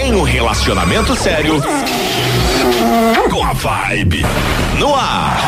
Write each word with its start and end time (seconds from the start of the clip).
em 0.00 0.14
um 0.14 0.22
relacionamento 0.22 1.16
sério 1.16 1.60
com 3.30 3.44
a 3.44 3.52
vibe 3.52 4.24
no 4.78 4.94
ar. 4.94 5.38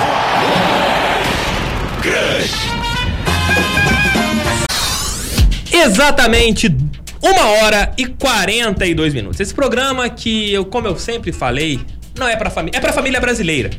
Crush. 2.03 2.55
Exatamente 5.73 6.75
uma 7.23 7.49
hora 7.49 7.92
e 7.97 8.07
42 8.07 9.14
minutos. 9.14 9.39
Esse 9.39 9.55
programa 9.55 10.09
que 10.09 10.53
eu, 10.53 10.64
como 10.64 10.89
eu 10.89 10.98
sempre 10.98 11.32
falei, 11.32 11.80
não 12.19 12.27
é 12.27 12.35
pra 12.35 12.51
família, 12.51 12.77
é 12.77 12.80
pra 12.80 12.93
família 12.93 13.21
brasileira. 13.21 13.71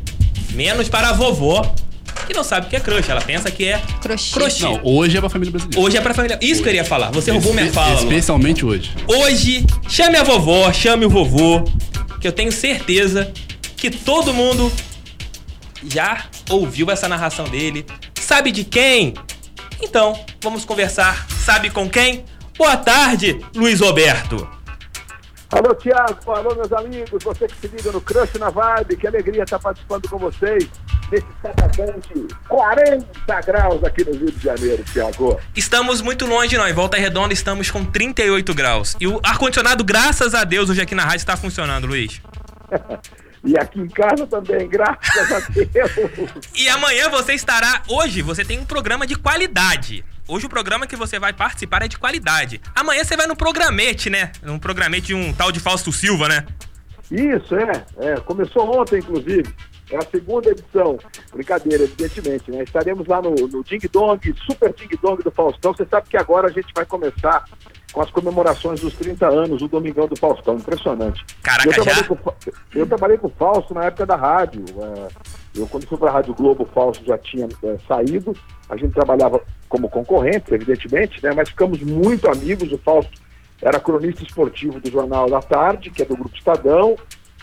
Menos 0.51 0.87
para 0.87 1.09
a 1.09 1.13
vovó, 1.13 1.75
que 2.31 2.37
não 2.37 2.43
sabe 2.43 2.67
o 2.67 2.69
que 2.69 2.75
é 2.75 2.79
crush. 2.79 3.09
Ela 3.09 3.21
pensa 3.21 3.51
que 3.51 3.67
é 3.67 3.81
Crochê. 4.01 4.33
crochê. 4.33 4.63
Não, 4.63 4.79
hoje 4.83 5.17
é 5.17 5.19
pra 5.19 5.29
família 5.29 5.51
brasileira. 5.51 5.85
Hoje 5.85 5.97
é 5.97 6.01
pra 6.01 6.13
família. 6.13 6.39
Isso 6.41 6.63
que 6.63 6.69
eu 6.69 6.71
iria 6.71 6.85
falar. 6.85 7.11
Você 7.11 7.31
roubou 7.31 7.53
minha 7.53 7.71
fala. 7.71 7.95
Especialmente 7.95 8.65
hoje. 8.65 8.91
Hoje, 9.07 9.65
chame 9.87 10.17
a 10.17 10.23
vovó, 10.23 10.71
chame 10.71 11.05
o 11.05 11.09
vovô, 11.09 11.63
que 12.19 12.27
eu 12.27 12.31
tenho 12.31 12.51
certeza 12.51 13.31
que 13.75 13.89
todo 13.91 14.33
mundo 14.33 14.71
já 15.83 16.25
ouviu 16.49 16.89
essa 16.89 17.07
narração 17.07 17.45
dele. 17.45 17.85
Sabe 18.19 18.51
de 18.51 18.63
quem? 18.63 19.13
Então, 19.81 20.17
vamos 20.41 20.63
conversar. 20.63 21.27
Sabe 21.29 21.69
com 21.69 21.89
quem? 21.89 22.23
Boa 22.57 22.77
tarde, 22.77 23.39
Luiz 23.55 23.81
Roberto. 23.81 24.47
Alô, 25.51 25.75
Tiago, 25.75 26.31
alô, 26.31 26.55
meus 26.55 26.71
amigos, 26.71 27.21
você 27.21 27.45
que 27.45 27.55
se 27.59 27.67
liga 27.67 27.91
no 27.91 27.99
Crush 27.99 28.35
na 28.39 28.49
Vibe, 28.49 28.95
que 28.95 29.05
alegria 29.05 29.43
estar 29.43 29.59
participando 29.59 30.07
com 30.07 30.17
vocês 30.17 30.69
nesse 31.11 31.27
sabadante 31.41 32.27
40 32.47 33.41
graus 33.41 33.83
aqui 33.83 34.05
no 34.05 34.13
Rio 34.13 34.31
de 34.31 34.43
Janeiro, 34.43 34.83
Tiago. 34.83 35.39
Estamos 35.55 36.01
muito 36.01 36.25
longe, 36.25 36.57
não. 36.57 36.67
Em 36.67 36.73
Volta 36.73 36.97
Redonda 36.97 37.33
estamos 37.33 37.69
com 37.69 37.83
38 37.83 38.53
graus. 38.53 38.95
E 38.99 39.07
o 39.07 39.19
ar-condicionado, 39.23 39.83
graças 39.83 40.33
a 40.33 40.43
Deus, 40.43 40.69
hoje 40.69 40.81
aqui 40.81 40.95
na 40.95 41.03
rádio 41.03 41.17
está 41.17 41.35
funcionando, 41.35 41.85
Luiz. 41.87 42.21
E 43.43 43.57
aqui 43.57 43.79
em 43.79 43.87
casa 43.87 44.27
também, 44.27 44.69
graças 44.69 45.31
a 45.31 45.39
Deus. 45.49 45.91
E 46.53 46.69
amanhã 46.69 47.09
você 47.09 47.33
estará. 47.33 47.81
Hoje 47.89 48.21
você 48.21 48.45
tem 48.45 48.59
um 48.59 48.65
programa 48.65 49.07
de 49.07 49.15
qualidade. 49.15 50.05
Hoje 50.27 50.45
o 50.45 50.49
programa 50.49 50.85
que 50.85 50.95
você 50.95 51.17
vai 51.17 51.33
participar 51.33 51.81
é 51.81 51.87
de 51.87 51.97
qualidade. 51.97 52.61
Amanhã 52.75 53.03
você 53.03 53.17
vai 53.17 53.25
no 53.25 53.35
programete, 53.35 54.11
né? 54.11 54.31
Um 54.43 54.59
programete 54.59 55.07
de 55.07 55.15
um 55.15 55.33
tal 55.33 55.51
de 55.51 55.59
Fausto 55.59 55.91
Silva, 55.91 56.27
né? 56.27 56.45
Isso, 57.09 57.55
é, 57.55 57.83
é. 57.97 58.15
Começou 58.17 58.79
ontem, 58.79 58.99
inclusive. 58.99 59.51
É 59.91 59.97
a 59.97 60.05
segunda 60.09 60.49
edição. 60.49 60.97
Brincadeira, 61.33 61.83
evidentemente, 61.83 62.49
né? 62.49 62.63
Estaremos 62.63 63.05
lá 63.07 63.21
no, 63.21 63.31
no 63.31 63.63
Ding 63.63 63.87
Dong, 63.91 64.33
Super 64.45 64.73
Ding 64.73 64.97
Dong 65.01 65.21
do 65.21 65.31
Faustão. 65.31 65.73
Você 65.73 65.85
sabe 65.85 66.09
que 66.09 66.17
agora 66.17 66.47
a 66.47 66.51
gente 66.51 66.71
vai 66.73 66.85
começar 66.85 67.43
com 67.91 68.01
as 68.01 68.09
comemorações 68.09 68.79
dos 68.79 68.93
30 68.93 69.27
anos, 69.27 69.61
o 69.61 69.67
Domingão 69.67 70.07
do 70.07 70.15
Faustão. 70.15 70.55
Impressionante. 70.55 71.25
Caraca, 71.43 71.67
eu 71.67 71.73
trabalhei 71.73 72.03
já? 72.03 72.07
Com, 72.07 72.33
eu 72.73 72.87
trabalhei 72.87 73.17
com 73.17 73.27
o 73.27 73.33
Fausto 73.37 73.73
na 73.73 73.85
época 73.85 74.05
da 74.05 74.15
rádio. 74.15 74.63
é, 74.81 75.07
eu, 75.59 75.67
quando 75.67 75.85
fui 75.85 75.97
para 75.97 76.09
a 76.09 76.13
Rádio 76.13 76.33
Globo, 76.33 76.63
o 76.63 76.73
Fausto 76.73 77.03
já 77.05 77.17
tinha 77.17 77.49
é, 77.63 77.77
saído. 77.85 78.33
A 78.69 78.77
gente 78.77 78.93
trabalhava 78.93 79.41
como 79.67 79.89
concorrente, 79.89 80.53
evidentemente, 80.53 81.21
né? 81.21 81.33
Mas 81.35 81.49
ficamos 81.49 81.81
muito 81.81 82.29
amigos. 82.29 82.71
O 82.71 82.77
Fausto 82.77 83.11
era 83.61 83.79
cronista 83.79 84.23
esportivo 84.23 84.79
do 84.79 84.89
Jornal 84.89 85.29
da 85.29 85.41
Tarde, 85.41 85.89
que 85.91 86.01
é 86.01 86.05
do 86.05 86.15
Grupo 86.15 86.35
Estadão. 86.35 86.95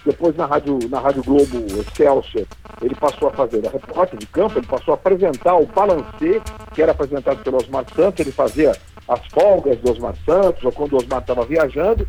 Depois 0.04 0.36
na 0.36 0.46
Rádio, 0.46 0.78
na 0.88 1.00
Rádio 1.00 1.22
Globo 1.22 1.66
Excelsior, 1.80 2.46
ele 2.80 2.94
passou 2.94 3.28
a 3.28 3.32
fazer 3.32 3.66
a 3.66 3.70
repórter 3.70 4.18
de 4.18 4.26
campo, 4.26 4.58
ele 4.58 4.66
passou 4.66 4.92
a 4.92 4.96
apresentar 4.96 5.56
o 5.56 5.66
Balancê, 5.66 6.40
que 6.72 6.82
era 6.82 6.92
apresentado 6.92 7.42
pelo 7.42 7.56
Osmar 7.56 7.84
Santos, 7.94 8.20
ele 8.20 8.32
fazia 8.32 8.72
as 9.08 9.20
folgas 9.32 9.78
do 9.78 9.90
Osmar 9.90 10.14
Santos, 10.24 10.62
ou 10.64 10.72
quando 10.72 10.92
o 10.92 10.96
Osmar 10.96 11.20
estava 11.20 11.44
viajando, 11.44 12.06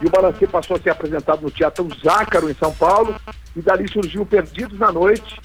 e 0.00 0.06
o 0.06 0.10
Balancê 0.10 0.46
passou 0.46 0.76
a 0.76 0.80
ser 0.80 0.90
apresentado 0.90 1.42
no 1.42 1.50
Teatro 1.50 1.86
Zácaro, 2.02 2.50
em 2.50 2.54
São 2.54 2.72
Paulo, 2.72 3.14
e 3.54 3.60
dali 3.60 3.88
surgiu 3.90 4.24
Perdidos 4.24 4.78
na 4.78 4.90
Noite, 4.90 5.40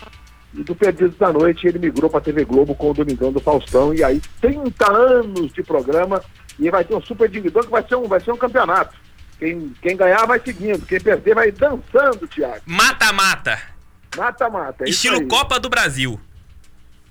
e 0.54 0.64
do 0.64 0.76
Perdidos 0.76 1.18
da 1.18 1.32
Noite 1.32 1.68
ele 1.68 1.80
migrou 1.80 2.10
para 2.10 2.20
a 2.20 2.24
TV 2.24 2.46
Globo 2.46 2.76
com 2.76 2.92
o 2.92 2.94
Domingão 2.94 3.32
do 3.32 3.40
Faustão, 3.40 3.94
e 3.94 4.04
aí 4.04 4.22
30 4.40 4.92
anos 4.92 5.52
de 5.54 5.64
programa, 5.64 6.22
e 6.60 6.70
vai 6.70 6.84
ter 6.84 6.96
um 6.96 7.02
super 7.02 7.30
dividendo 7.30 7.66
que 7.66 7.72
vai 7.72 7.84
ser 7.88 7.96
um, 7.96 8.08
vai 8.08 8.20
ser 8.20 8.32
um 8.32 8.38
campeonato. 8.38 8.96
Quem, 9.42 9.74
quem 9.82 9.98
ganhar 9.98 10.24
vai 10.28 10.40
seguindo, 10.40 10.86
quem 10.86 11.00
perder 11.02 11.34
vai 11.34 11.52
dançando, 11.52 12.28
Thiago. 12.28 12.62
Mata-mata. 12.64 13.58
Mata-mata. 14.16 14.84
é 14.86 14.90
Estilo. 14.90 15.28
Copa 15.28 15.60
do 15.60 15.68
Brasil. 15.68 16.20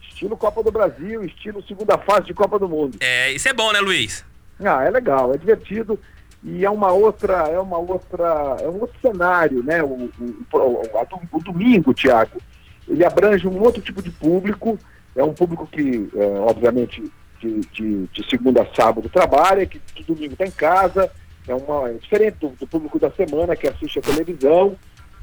Estilo 0.08 0.36
Copa 0.36 0.62
do 0.62 0.70
Brasil, 0.70 1.24
estilo 1.24 1.60
segunda 1.66 1.98
fase 1.98 2.26
de 2.26 2.34
Copa 2.34 2.56
do 2.56 2.68
Mundo. 2.68 2.98
É, 3.00 3.32
isso 3.32 3.48
é 3.48 3.52
bom, 3.52 3.72
né, 3.72 3.80
Luiz? 3.80 4.24
Ah, 4.62 4.84
é 4.84 4.90
legal, 4.90 5.34
é 5.34 5.38
divertido 5.38 5.98
e 6.44 6.64
é 6.64 6.70
uma 6.70 6.92
outra, 6.92 7.48
é 7.48 7.58
uma 7.58 7.78
outra, 7.78 8.24
é 8.60 8.68
um 8.68 8.80
outro 8.80 8.94
cenário, 9.02 9.64
né? 9.64 9.82
O, 9.82 9.86
o, 9.86 10.46
o- 10.52 11.20
o 11.32 11.42
domingo, 11.42 11.92
Tiago, 11.92 12.40
ele 12.86 13.04
abrange 13.04 13.48
um 13.48 13.60
outro 13.60 13.82
tipo 13.82 14.00
de 14.02 14.10
público, 14.10 14.78
é 15.16 15.24
um 15.24 15.32
público 15.34 15.66
que, 15.66 16.08
é, 16.14 16.24
obviamente, 16.40 17.02
de, 17.40 17.60
de- 17.72 18.06
de 18.12 18.30
segunda 18.30 18.62
a 18.62 18.74
sábado 18.74 19.08
trabalha, 19.08 19.66
que 19.66 19.80
de 19.96 20.04
domingo 20.04 20.34
está 20.34 20.44
em 20.46 20.50
casa, 20.50 21.10
é, 21.48 21.54
uma, 21.54 21.88
é 21.88 21.94
diferente 21.94 22.38
do, 22.38 22.48
do 22.50 22.66
público 22.66 22.98
da 22.98 23.10
semana 23.10 23.56
que 23.56 23.68
assiste 23.68 23.98
a 23.98 24.02
televisão, 24.02 24.76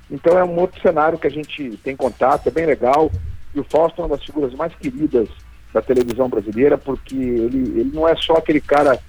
então 0.10 0.38
é 0.38 0.44
um 0.44 0.60
outro 0.60 0.82
cenário 0.82 1.18
que 1.18 1.28
a 1.28 1.32
gente 1.32 1.78
tem 1.84 1.96
contato, 1.96 2.48
é 2.48 2.52
bem 2.52 2.66
legal, 2.66 3.12
e 3.54 3.60
o 3.60 3.64
Fausto 3.64 4.02
é 4.02 4.06
uma 4.06 4.16
das 4.16 4.26
figuras 4.26 4.54
mais 4.54 4.74
queridas 4.76 5.28
da 5.74 5.82
televisão 5.82 6.30
brasileira, 6.30 6.78
porque 6.78 7.16
ele, 7.16 7.80
ele 7.80 7.92
não 7.94 8.08
é 8.08 8.16
só 8.16 8.34
aquele 8.34 8.62
cara 8.62 9.00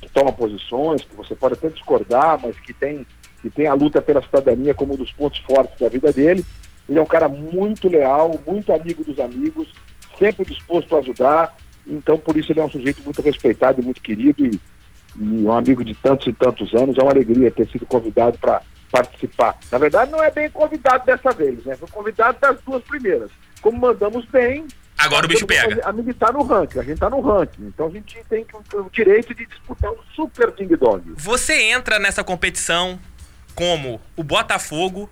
que 0.00 0.08
toma 0.10 0.32
posições, 0.32 1.02
que 1.02 1.14
você 1.14 1.34
pode 1.34 1.54
até 1.54 1.68
discordar, 1.68 2.40
mas 2.42 2.58
que 2.60 2.72
tem, 2.72 3.06
que 3.42 3.50
tem 3.50 3.66
a 3.66 3.74
luta 3.74 4.00
pela 4.00 4.22
cidadania 4.22 4.74
como 4.74 4.94
um 4.94 4.96
dos 4.96 5.12
pontos 5.12 5.38
fortes 5.40 5.78
da 5.78 5.88
vida 5.88 6.12
dele. 6.12 6.44
Ele 6.88 6.98
é 6.98 7.02
um 7.02 7.06
cara 7.06 7.28
muito 7.28 7.88
leal, 7.88 8.40
muito 8.46 8.72
amigo 8.72 9.04
dos 9.04 9.18
amigos, 9.18 9.68
sempre 10.18 10.44
disposto 10.44 10.96
a 10.96 11.00
ajudar, 11.00 11.56
então 11.86 12.16
por 12.16 12.36
isso 12.36 12.52
ele 12.52 12.60
é 12.60 12.64
um 12.64 12.70
sujeito 12.70 13.02
muito 13.02 13.20
respeitado 13.20 13.80
e 13.80 13.84
muito 13.84 14.00
querido 14.00 14.46
e, 14.46 14.60
e 15.18 15.44
um 15.44 15.52
amigo 15.52 15.84
de 15.84 15.94
tantos 15.94 16.26
e 16.26 16.32
tantos 16.32 16.74
anos. 16.74 16.96
É 16.98 17.02
uma 17.02 17.12
alegria 17.12 17.50
ter 17.50 17.68
sido 17.68 17.84
convidado 17.86 18.38
para 18.38 18.62
participar. 18.90 19.58
Na 19.70 19.78
verdade, 19.78 20.10
não 20.10 20.22
é 20.22 20.30
bem 20.30 20.48
convidado 20.50 21.04
dessa 21.04 21.30
vez, 21.32 21.64
né? 21.64 21.76
Foi 21.76 21.88
convidado 21.88 22.38
das 22.40 22.56
duas 22.62 22.82
primeiras. 22.84 23.30
Como 23.60 23.78
mandamos 23.78 24.24
bem, 24.26 24.66
Agora 24.98 25.26
o 25.26 25.28
bicho 25.28 25.46
pega. 25.46 25.86
A 25.86 25.92
militar 25.92 26.32
no 26.32 26.42
ranking, 26.42 26.78
a 26.78 26.82
gente 26.82 26.98
tá 26.98 27.10
no 27.10 27.20
ranking. 27.20 27.66
Então 27.66 27.86
a 27.86 27.90
gente 27.90 28.16
tem 28.30 28.46
o 28.74 28.88
direito 28.90 29.34
de 29.34 29.44
disputar 29.44 29.90
um 29.90 29.96
super 30.14 30.50
ding 30.52 30.74
dong. 30.74 31.02
Você 31.18 31.52
entra 31.64 31.98
nessa 31.98 32.24
competição 32.24 32.98
como 33.54 34.00
o 34.16 34.24
Botafogo 34.24 35.10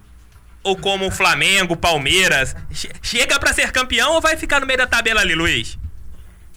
ou 0.63 0.75
como 0.75 1.07
o 1.07 1.11
Flamengo, 1.11 1.77
Palmeiras? 1.77 2.57
Che- 2.73 2.91
Chega 3.03 3.39
pra 3.39 3.53
ser 3.53 3.71
campeão 3.73 4.15
ou 4.15 4.23
vai 4.23 4.39
ficar 4.39 4.59
no 4.59 4.67
meio 4.67 4.79
da 4.79 4.87
tabela 4.87 5.21
ali, 5.21 5.35
Luiz? 5.35 5.79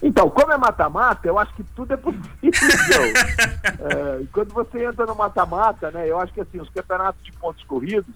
Então, 0.02 0.30
como 0.30 0.52
é 0.52 0.56
mata-mata, 0.56 1.26
eu 1.26 1.38
acho 1.38 1.52
que 1.54 1.64
tudo 1.74 1.92
é 1.92 1.96
possível. 1.96 2.22
É, 3.80 4.24
quando 4.32 4.52
você 4.52 4.84
entra 4.84 5.06
no 5.06 5.14
mata-mata, 5.14 5.90
né, 5.90 6.08
eu 6.08 6.18
acho 6.18 6.32
que 6.32 6.40
assim, 6.40 6.58
os 6.58 6.68
campeonatos 6.70 7.22
de 7.22 7.30
pontos 7.32 7.62
corridos, 7.64 8.12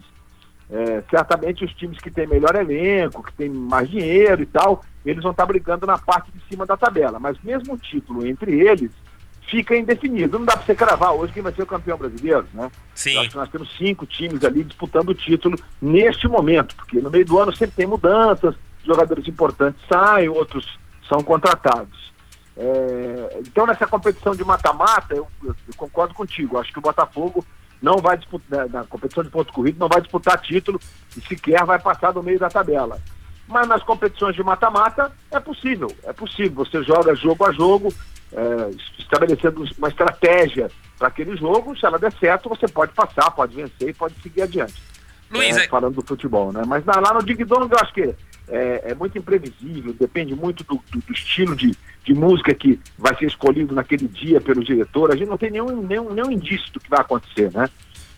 é, 0.71 1.03
certamente 1.09 1.65
os 1.65 1.73
times 1.75 1.99
que 1.99 2.11
têm 2.11 2.27
melhor 2.27 2.55
elenco, 2.57 3.23
que 3.23 3.33
têm 3.35 3.49
mais 3.49 3.89
dinheiro 3.89 4.43
e 4.43 4.47
tal, 4.47 4.83
eles 5.05 5.23
vão 5.23 5.31
estar 5.31 5.47
brigando 5.47 5.87
na 5.87 5.99
parte 5.99 6.33
de 6.33 6.41
cima 6.49 6.67
da 6.67 6.77
tabela. 6.77 7.21
Mas 7.21 7.37
mesmo 7.43 7.75
o 7.75 7.79
título 7.79 8.27
entre 8.27 8.61
eles 8.61 8.91
fica 9.49 9.77
indefinido. 9.77 10.39
Não 10.39 10.47
dá 10.47 10.57
para 10.57 10.65
você 10.65 10.75
cravar 10.75 11.13
hoje 11.13 11.33
quem 11.33 11.43
vai 11.43 11.53
ser 11.53 11.63
o 11.63 11.67
campeão 11.67 11.99
brasileiro, 11.99 12.47
né? 12.55 12.71
Sim. 12.95 13.15
Eu 13.15 13.21
acho 13.21 13.31
que 13.31 13.37
nós 13.37 13.51
temos 13.51 13.77
cinco 13.77 14.07
times 14.07 14.43
ali 14.45 14.65
disputando 14.65 15.11
o 15.11 15.15
título 15.15 15.59
neste 15.81 16.27
momento, 16.27 16.75
porque 16.75 17.01
no 17.01 17.11
meio 17.11 17.25
do 17.25 17.39
ano 17.39 17.55
sempre 17.55 17.77
tem 17.77 17.87
mudanças, 17.87 18.55
jogadores 18.85 19.27
importantes 19.29 19.81
saem, 19.89 20.29
outros 20.29 20.79
são 21.13 21.23
contratados. 21.23 22.11
É, 22.57 23.41
então 23.41 23.67
nessa 23.67 23.87
competição 23.87 24.35
de 24.35 24.45
mata-mata, 24.45 25.15
eu, 25.15 25.27
eu 25.45 25.55
concordo 25.77 26.15
contigo, 26.15 26.59
acho 26.59 26.73
que 26.73 26.79
o 26.79 26.83
Botafogo 26.83 27.45
não 27.81 27.99
vai 27.99 28.17
disputar, 28.17 28.69
na 28.69 28.85
competição 28.85 29.23
de 29.23 29.31
pontos 29.31 29.53
corridos, 29.53 29.79
não 29.79 29.89
vai 29.89 30.01
disputar 30.01 30.41
título 30.41 30.81
e 31.17 31.21
sequer 31.21 31.65
vai 31.65 31.79
passar 31.79 32.13
do 32.13 32.23
meio 32.23 32.39
da 32.39 32.49
tabela. 32.49 32.99
Mas 33.49 33.67
nas 33.67 33.83
competições 33.83 34.35
de 34.37 34.43
mata-mata 34.43 35.13
é 35.31 35.41
possível, 35.41 35.91
é 36.05 36.13
possível. 36.13 36.65
Você 36.65 36.83
joga 36.83 37.15
jogo 37.15 37.45
a 37.45 37.53
jogo, 37.53 37.93
é, 38.33 38.71
estabelecendo 38.99 39.65
uma 39.77 39.89
estratégia 39.89 40.71
para 40.99 41.09
aquele 41.09 41.37
jogo. 41.37 41.77
Se 41.77 41.85
ela 41.85 41.99
der 41.99 42.13
certo, 42.15 42.49
você 42.49 42.69
pode 42.69 42.93
passar, 42.93 43.31
pode 43.33 43.57
vencer 43.57 43.89
e 43.89 43.95
pode 43.95 44.15
seguir 44.23 44.43
adiante. 44.43 44.81
Luiz, 45.31 45.57
É, 45.57 45.65
é- 45.65 45.69
falando 45.69 45.97
do 45.97 46.07
futebol, 46.07 46.53
né? 46.53 46.63
Mas 46.67 46.85
lá 46.85 47.15
no 47.15 47.23
Dong 47.23 47.73
eu 47.73 47.79
acho 47.79 47.93
que 47.93 48.15
é, 48.53 48.91
é 48.91 48.95
muito 48.95 49.17
imprevisível, 49.19 49.93
depende 49.99 50.35
muito 50.35 50.63
do, 50.65 50.75
do- 50.91 51.01
do 51.01 51.13
estilo 51.13 51.57
de, 51.57 51.75
de 52.05 52.15
música 52.15 52.55
que 52.55 52.79
vai 52.99 53.17
ser 53.17 53.27
escolhido 53.27 53.75
naquele 53.75 54.07
dia 54.07 54.41
pelo 54.41 54.63
diretor. 54.63 55.11
A 55.11 55.17
gente 55.17 55.29
não 55.29 55.39
tem 55.39 55.51
nenhum, 55.51 55.83
nenhum, 55.83 56.13
nenhum 56.13 56.31
indício 56.31 56.71
do 56.73 56.79
que 56.81 56.91
vai 56.91 57.01
acontecer, 57.01 57.51
né? 57.53 57.69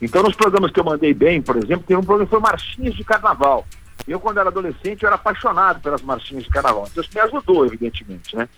Então, 0.02 0.22
nos 0.22 0.34
programas 0.34 0.70
que 0.72 0.80
eu 0.80 0.84
mandei 0.84 1.14
bem, 1.14 1.40
por 1.40 1.56
exemplo, 1.56 1.84
tem 1.86 1.96
um 1.96 2.02
programa 2.02 2.26
que 2.26 2.30
foi 2.30 2.40
Marchinhas 2.40 2.94
de 2.94 3.04
Carnaval. 3.04 3.64
Eu, 4.06 4.18
quando 4.20 4.38
era 4.38 4.48
adolescente, 4.50 5.02
eu 5.02 5.06
era 5.06 5.14
apaixonado 5.14 5.80
pelas 5.80 6.02
marchinhas 6.02 6.44
de 6.44 6.50
carnaval. 6.50 6.86
Então, 6.90 7.02
isso 7.02 7.12
me 7.14 7.20
ajudou, 7.22 7.64
evidentemente, 7.64 8.36
né? 8.36 8.48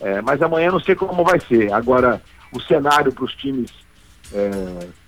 É, 0.00 0.20
mas 0.20 0.40
amanhã 0.42 0.70
não 0.70 0.78
sei 0.78 0.94
como 0.94 1.24
vai 1.24 1.40
ser. 1.40 1.72
Agora, 1.72 2.22
o 2.52 2.60
cenário 2.60 3.12
para 3.12 3.24
os 3.24 3.34
times 3.34 3.70
é, 4.32 4.50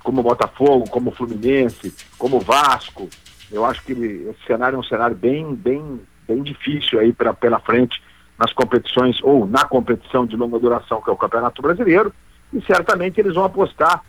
como 0.03 0.23
Botafogo, 0.23 0.89
como 0.91 1.11
Fluminense, 1.13 1.95
como 2.19 2.41
Vasco. 2.41 3.09
Eu 3.51 3.65
acho 3.65 3.83
que 3.83 3.93
esse 3.93 4.47
cenário 4.47 4.77
é 4.77 4.79
um 4.79 4.85
cenário 4.85 5.17
bem, 5.17 5.55
bem, 5.55 6.01
bem 6.27 6.43
difícil 6.43 6.99
aí 6.99 7.13
pra, 7.13 7.33
pela 7.33 7.61
frente 7.61 8.03
nas 8.39 8.53
competições, 8.53 9.19
ou 9.23 9.47
na 9.47 9.65
competição 9.65 10.27
de 10.27 10.37
longa 10.37 10.59
duração, 10.59 11.01
que 11.01 11.09
é 11.09 11.13
o 11.13 11.17
Campeonato 11.17 11.63
Brasileiro, 11.63 12.13
e 12.53 12.61
certamente 12.63 13.19
eles 13.19 13.35
vão 13.35 13.45
apostar 13.45 14.05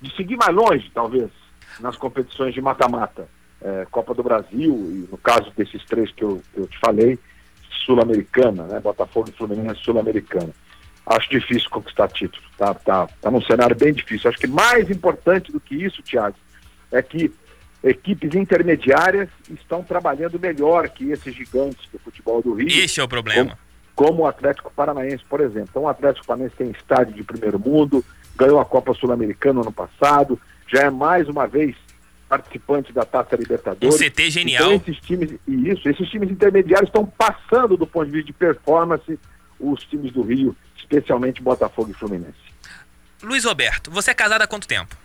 de 0.00 0.14
seguir 0.14 0.36
mais 0.36 0.54
longe, 0.54 0.90
talvez, 0.92 1.30
nas 1.80 1.96
competições 1.96 2.52
de 2.52 2.60
mata-mata. 2.60 3.26
É, 3.60 3.86
Copa 3.90 4.12
do 4.12 4.24
Brasil, 4.24 4.72
e 4.90 5.08
no 5.10 5.16
caso 5.16 5.50
desses 5.56 5.84
três 5.84 6.10
que 6.10 6.24
eu, 6.24 6.42
eu 6.54 6.66
te 6.66 6.78
falei, 6.80 7.18
Sul-Americana, 7.86 8.64
né? 8.64 8.80
Botafogo 8.80 9.28
e 9.28 9.32
Fluminense 9.32 9.80
Sul-Americana. 9.82 10.50
Acho 11.06 11.30
difícil 11.30 11.70
conquistar 11.70 12.08
título, 12.08 12.42
tá, 12.56 12.74
tá, 12.74 13.08
tá 13.20 13.30
num 13.30 13.42
cenário 13.42 13.74
bem 13.74 13.92
difícil. 13.92 14.28
Acho 14.28 14.38
que 14.38 14.46
mais 14.46 14.90
importante 14.90 15.50
do 15.50 15.60
que 15.60 15.74
isso, 15.74 16.02
Thiago, 16.02 16.36
é 16.90 17.02
que 17.02 17.32
equipes 17.82 18.34
intermediárias 18.34 19.28
estão 19.50 19.82
trabalhando 19.82 20.38
melhor 20.38 20.88
que 20.88 21.10
esses 21.10 21.34
gigantes 21.34 21.88
do 21.92 21.98
futebol 21.98 22.40
do 22.40 22.54
Rio. 22.54 22.68
Esse 22.68 23.00
é 23.00 23.02
o 23.04 23.08
problema. 23.08 23.58
Como, 23.94 24.10
como 24.10 24.22
o 24.22 24.26
Atlético 24.26 24.72
Paranaense, 24.72 25.24
por 25.28 25.40
exemplo. 25.40 25.68
Então, 25.70 25.82
o 25.82 25.88
Atlético 25.88 26.26
Paranaense 26.26 26.56
tem 26.56 26.70
estádio 26.70 27.14
de 27.14 27.24
primeiro 27.24 27.58
mundo, 27.58 28.04
ganhou 28.36 28.60
a 28.60 28.64
Copa 28.64 28.94
Sul-Americana 28.94 29.60
ano 29.60 29.72
passado, 29.72 30.40
já 30.66 30.82
é 30.82 30.90
mais 30.90 31.28
uma 31.28 31.46
vez 31.46 31.76
participante 32.28 32.92
da 32.92 33.04
Taça 33.04 33.36
Libertadores. 33.36 33.94
Um 33.94 33.98
CT 33.98 34.30
genial. 34.30 34.72
Então, 34.72 34.76
esses 34.76 35.04
times, 35.04 35.38
e 35.46 35.68
isso, 35.68 35.86
esses 35.88 36.08
times 36.08 36.30
intermediários 36.30 36.88
estão 36.88 37.04
passando 37.04 37.76
do 37.76 37.86
ponto 37.86 38.06
de 38.06 38.12
vista 38.12 38.26
de 38.28 38.32
performance 38.32 39.18
os 39.60 39.84
times 39.84 40.12
do 40.12 40.22
Rio, 40.22 40.56
especialmente 40.76 41.42
Botafogo 41.42 41.90
e 41.90 41.94
Fluminense. 41.94 42.32
Luiz 43.22 43.44
Roberto, 43.44 43.90
você 43.90 44.12
é 44.12 44.14
casado 44.14 44.42
há 44.42 44.46
quanto 44.46 44.66
tempo? 44.66 44.96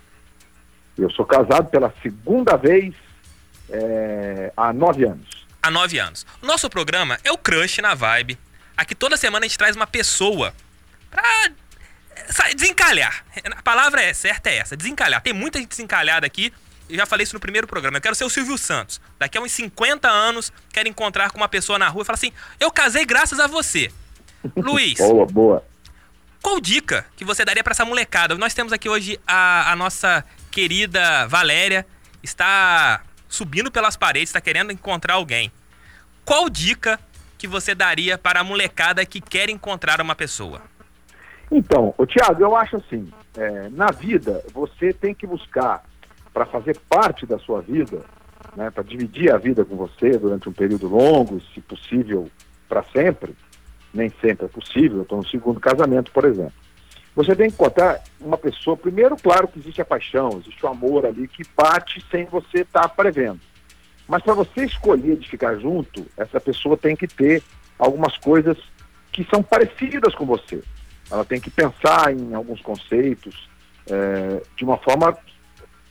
Eu 0.98 1.10
sou 1.12 1.26
casado 1.26 1.70
pela 1.70 1.94
segunda 2.02 2.56
vez 2.56 2.94
é, 3.70 4.52
há 4.56 4.74
nove 4.74 5.06
anos. 5.06 5.46
Há 5.62 5.70
nove 5.70 6.00
anos. 6.00 6.26
O 6.42 6.46
nosso 6.46 6.70
programa 6.70 7.20
é 7.24 7.32
o 7.32 7.38
Crush 7.38 7.80
na 7.80 7.94
Vibe. 7.94 8.38
Aqui 8.76 8.96
toda 8.96 9.18
semana 9.18 9.46
a 9.46 9.48
gente 9.48 9.58
traz 9.58 9.76
uma 9.76 9.88
pessoa 9.88 10.54
pra 11.10 11.52
desencalhar. 12.56 13.26
A 13.56 13.62
palavra 13.62 14.02
é 14.02 14.14
certa 14.14 14.50
é 14.50 14.58
essa, 14.58 14.76
desencalhar. 14.78 15.22
Tem 15.22 15.34
muita 15.34 15.60
gente 15.60 15.70
desencalhada 15.70 16.26
aqui 16.26 16.52
eu 16.90 16.96
já 16.96 17.06
falei 17.06 17.24
isso 17.24 17.34
no 17.34 17.40
primeiro 17.40 17.68
programa, 17.68 17.98
eu 17.98 18.02
quero 18.02 18.16
ser 18.16 18.24
o 18.24 18.30
Silvio 18.30 18.58
Santos. 18.58 19.02
Daqui 19.20 19.38
a 19.38 19.42
uns 19.42 19.52
50 19.52 20.10
anos, 20.10 20.54
quero 20.72 20.88
encontrar 20.88 21.32
com 21.32 21.38
uma 21.38 21.50
pessoa 21.50 21.78
na 21.78 21.90
rua 21.90 22.04
e 22.04 22.06
falar 22.06 22.16
assim: 22.16 22.32
eu 22.60 22.72
casei 22.72 23.06
graças 23.06 23.40
a 23.40 23.48
você. 23.48 23.92
Luiz. 24.56 24.98
boa, 24.98 25.26
boa. 25.26 25.66
Qual 26.42 26.62
dica 26.62 27.06
que 27.18 27.26
você 27.26 27.44
daria 27.44 27.64
para 27.64 27.72
essa 27.72 27.84
molecada? 27.84 28.36
Nós 28.36 28.54
temos 28.54 28.72
aqui 28.72 28.88
hoje 28.88 29.20
a, 29.28 29.72
a 29.72 29.76
nossa 29.76 30.24
querida 30.58 31.28
Valéria, 31.28 31.86
está 32.24 33.04
subindo 33.30 33.72
pelas 33.72 33.96
paredes, 33.96 34.30
está 34.30 34.42
querendo 34.42 34.72
encontrar 34.72 35.14
alguém. 35.14 35.52
Qual 36.26 36.50
dica 36.50 37.00
que 37.38 37.48
você 37.48 37.76
daria 37.76 38.18
para 38.18 38.40
a 38.40 38.44
molecada 38.44 39.06
que 39.06 39.22
quer 39.22 39.52
encontrar 39.52 40.02
uma 40.02 40.16
pessoa? 40.16 40.62
Então, 41.52 41.94
o 41.96 42.08
Thiago, 42.08 42.42
eu 42.42 42.56
acho 42.56 42.78
assim, 42.78 43.08
é, 43.38 43.70
na 43.70 43.92
vida 43.92 44.44
você 44.52 44.92
tem 44.92 45.14
que 45.14 45.28
buscar 45.28 45.84
para 46.34 46.48
fazer 46.48 46.76
parte 46.90 47.28
da 47.28 47.38
sua 47.38 47.62
vida, 47.62 48.04
né, 48.56 48.72
para 48.72 48.82
dividir 48.82 49.32
a 49.32 49.38
vida 49.38 49.64
com 49.64 49.76
você 49.76 50.18
durante 50.18 50.50
um 50.50 50.54
período 50.54 50.88
longo, 50.88 51.40
se 51.54 51.62
possível, 51.62 52.32
para 52.68 52.84
sempre, 52.86 53.36
nem 53.94 54.12
sempre 54.20 54.48
é 54.48 54.50
possível, 54.50 54.98
eu 54.98 55.04
estou 55.04 55.20
no 55.20 55.28
segundo 55.28 55.60
casamento, 55.60 56.12
por 56.12 56.26
exemplo. 56.26 56.67
Você 57.18 57.36
tem 57.36 57.48
que 57.50 57.56
encontrar 57.56 58.04
uma 58.22 58.38
pessoa, 58.38 58.78
primeiro, 58.78 59.18
claro 59.18 59.48
que 59.48 59.58
existe 59.58 59.82
a 59.82 59.86
paixão, 59.86 60.38
existe 60.40 60.64
o 60.64 60.70
amor 60.70 61.04
ali 61.04 61.28
que 61.28 61.42
bate 61.56 62.00
sem 62.12 62.26
você 62.26 62.60
estar 62.60 62.84
tá 62.84 62.90
prevendo. 62.90 63.40
Mas 64.08 64.22
para 64.22 64.36
você 64.36 64.66
escolher 64.66 65.18
de 65.18 65.28
ficar 65.28 65.56
junto, 65.56 66.06
essa 66.16 66.40
pessoa 66.40 66.78
tem 66.78 66.96
que 66.96 67.08
ter 67.08 67.42
algumas 67.80 68.16
coisas 68.18 68.56
que 69.12 69.28
são 69.34 69.42
parecidas 69.42 70.14
com 70.14 70.28
você. 70.28 70.62
Ela 71.10 71.26
tem 71.26 71.42
que 71.42 71.50
pensar 71.50 72.14
em 72.14 72.36
alguns 72.36 72.62
conceitos 72.62 73.50
é, 73.88 74.44
de 74.56 74.64
uma 74.64 74.78
forma 74.78 75.18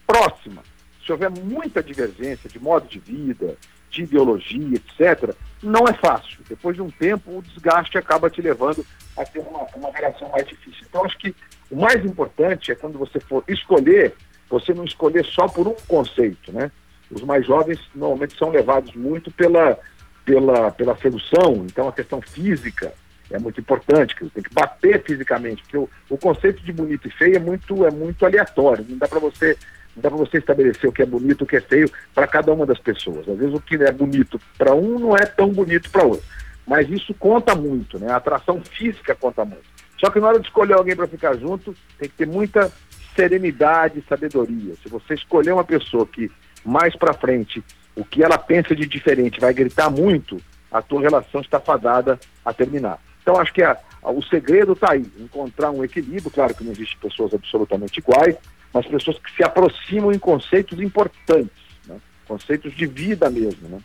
próxima. 0.06 0.62
Se 1.04 1.10
houver 1.10 1.28
muita 1.28 1.82
divergência 1.82 2.48
de 2.48 2.60
modo 2.60 2.86
de 2.86 3.00
vida, 3.00 3.56
de 3.90 4.02
ideologia, 4.02 4.76
etc., 4.76 5.34
não 5.62 5.86
é 5.88 5.92
fácil. 5.92 6.38
Depois 6.48 6.76
de 6.76 6.82
um 6.82 6.90
tempo, 6.90 7.38
o 7.38 7.42
desgaste 7.42 7.96
acaba 7.98 8.30
te 8.30 8.42
levando 8.42 8.84
a 9.16 9.24
ter 9.24 9.40
uma, 9.40 9.66
uma 9.74 9.90
relação 9.90 10.28
mais 10.28 10.46
difícil. 10.46 10.84
Então, 10.88 11.04
acho 11.04 11.18
que 11.18 11.34
o 11.70 11.76
mais 11.76 12.04
importante 12.04 12.70
é 12.70 12.74
quando 12.74 12.98
você 12.98 13.18
for 13.18 13.42
escolher, 13.48 14.14
você 14.48 14.72
não 14.72 14.84
escolher 14.84 15.24
só 15.24 15.48
por 15.48 15.66
um 15.66 15.74
conceito, 15.88 16.52
né? 16.52 16.70
Os 17.10 17.22
mais 17.22 17.46
jovens 17.46 17.80
normalmente 17.94 18.36
são 18.36 18.50
levados 18.50 18.94
muito 18.94 19.30
pela, 19.30 19.78
pela, 20.24 20.70
pela 20.72 20.96
sedução, 20.96 21.64
então 21.64 21.88
a 21.88 21.92
questão 21.92 22.20
física 22.20 22.92
é 23.30 23.38
muito 23.38 23.60
importante, 23.60 24.14
que 24.14 24.28
tem 24.28 24.42
que 24.42 24.54
bater 24.54 25.02
fisicamente, 25.02 25.62
porque 25.62 25.78
o, 25.78 25.88
o 26.10 26.18
conceito 26.18 26.62
de 26.62 26.72
bonito 26.72 27.08
e 27.08 27.10
feio 27.10 27.36
é 27.36 27.40
muito, 27.40 27.84
é 27.84 27.90
muito 27.90 28.24
aleatório, 28.24 28.86
não 28.88 28.98
dá 28.98 29.08
para 29.08 29.18
você 29.18 29.56
dá 29.96 30.10
para 30.10 30.18
você 30.18 30.38
estabelecer 30.38 30.88
o 30.88 30.92
que 30.92 31.02
é 31.02 31.06
bonito, 31.06 31.42
o 31.42 31.46
que 31.46 31.56
é 31.56 31.60
feio 31.60 31.90
para 32.14 32.26
cada 32.26 32.52
uma 32.52 32.66
das 32.66 32.78
pessoas. 32.78 33.28
Às 33.28 33.38
vezes 33.38 33.54
o 33.54 33.60
que 33.60 33.76
é 33.76 33.92
bonito 33.92 34.40
para 34.58 34.74
um 34.74 34.98
não 34.98 35.16
é 35.16 35.24
tão 35.24 35.48
bonito 35.48 35.90
para 35.90 36.04
outro. 36.04 36.24
Mas 36.66 36.90
isso 36.90 37.14
conta 37.14 37.54
muito, 37.54 37.98
né? 37.98 38.10
A 38.10 38.16
atração 38.16 38.60
física 38.60 39.14
conta 39.14 39.44
muito. 39.44 39.64
Só 39.98 40.10
que 40.10 40.20
na 40.20 40.28
hora 40.28 40.40
de 40.40 40.46
escolher 40.46 40.74
alguém 40.74 40.96
para 40.96 41.06
ficar 41.06 41.36
junto, 41.36 41.74
tem 41.98 42.08
que 42.08 42.16
ter 42.16 42.26
muita 42.26 42.70
serenidade 43.14 43.98
e 43.98 44.08
sabedoria. 44.08 44.74
Se 44.82 44.88
você 44.88 45.14
escolher 45.14 45.52
uma 45.52 45.64
pessoa 45.64 46.06
que 46.06 46.30
mais 46.64 46.94
para 46.94 47.14
frente, 47.14 47.64
o 47.94 48.04
que 48.04 48.22
ela 48.22 48.36
pensa 48.36 48.74
de 48.76 48.86
diferente 48.86 49.40
vai 49.40 49.54
gritar 49.54 49.88
muito, 49.88 50.36
a 50.70 50.82
tua 50.82 51.00
relação 51.00 51.40
está 51.40 51.58
fadada 51.58 52.18
a 52.44 52.52
terminar. 52.52 52.98
Então 53.22 53.40
acho 53.40 53.52
que 53.52 53.62
a, 53.62 53.76
a, 54.02 54.10
o 54.10 54.22
segredo 54.22 54.72
está 54.72 54.92
aí, 54.92 55.06
encontrar 55.18 55.70
um 55.70 55.82
equilíbrio, 55.82 56.30
claro 56.30 56.54
que 56.54 56.62
não 56.62 56.72
existe 56.72 56.96
pessoas 56.98 57.32
absolutamente 57.32 57.98
iguais, 57.98 58.36
mas 58.76 58.86
pessoas 58.86 59.18
que 59.18 59.34
se 59.34 59.42
aproximam 59.42 60.12
em 60.12 60.18
conceitos 60.18 60.78
importantes, 60.78 61.56
né? 61.86 61.96
conceitos 62.28 62.76
de 62.76 62.84
vida 62.84 63.30
mesmo. 63.30 63.70
Né? 63.70 63.78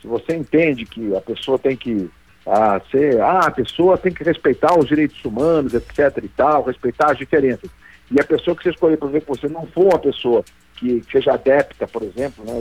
Se 0.00 0.08
você 0.08 0.34
entende 0.34 0.84
que 0.84 1.14
a 1.14 1.20
pessoa 1.20 1.60
tem 1.60 1.76
que 1.76 2.10
ah, 2.44 2.80
ser, 2.90 3.20
ah, 3.20 3.46
a 3.46 3.50
pessoa 3.52 3.96
tem 3.96 4.12
que 4.12 4.24
respeitar 4.24 4.76
os 4.76 4.88
direitos 4.88 5.24
humanos, 5.24 5.74
etc. 5.74 6.24
e 6.24 6.28
tal, 6.28 6.64
respeitar 6.64 7.12
as 7.12 7.18
diferenças. 7.18 7.70
E 8.10 8.20
a 8.20 8.24
pessoa 8.24 8.56
que 8.56 8.64
você 8.64 8.70
escolher, 8.70 8.96
por 8.96 9.10
exemplo, 9.10 9.36
você 9.36 9.48
não 9.48 9.64
for 9.68 9.84
uma 9.84 9.98
pessoa 10.00 10.44
que 10.74 11.04
seja 11.12 11.34
adepta, 11.34 11.86
por 11.86 12.02
exemplo, 12.02 12.44
né, 12.44 12.60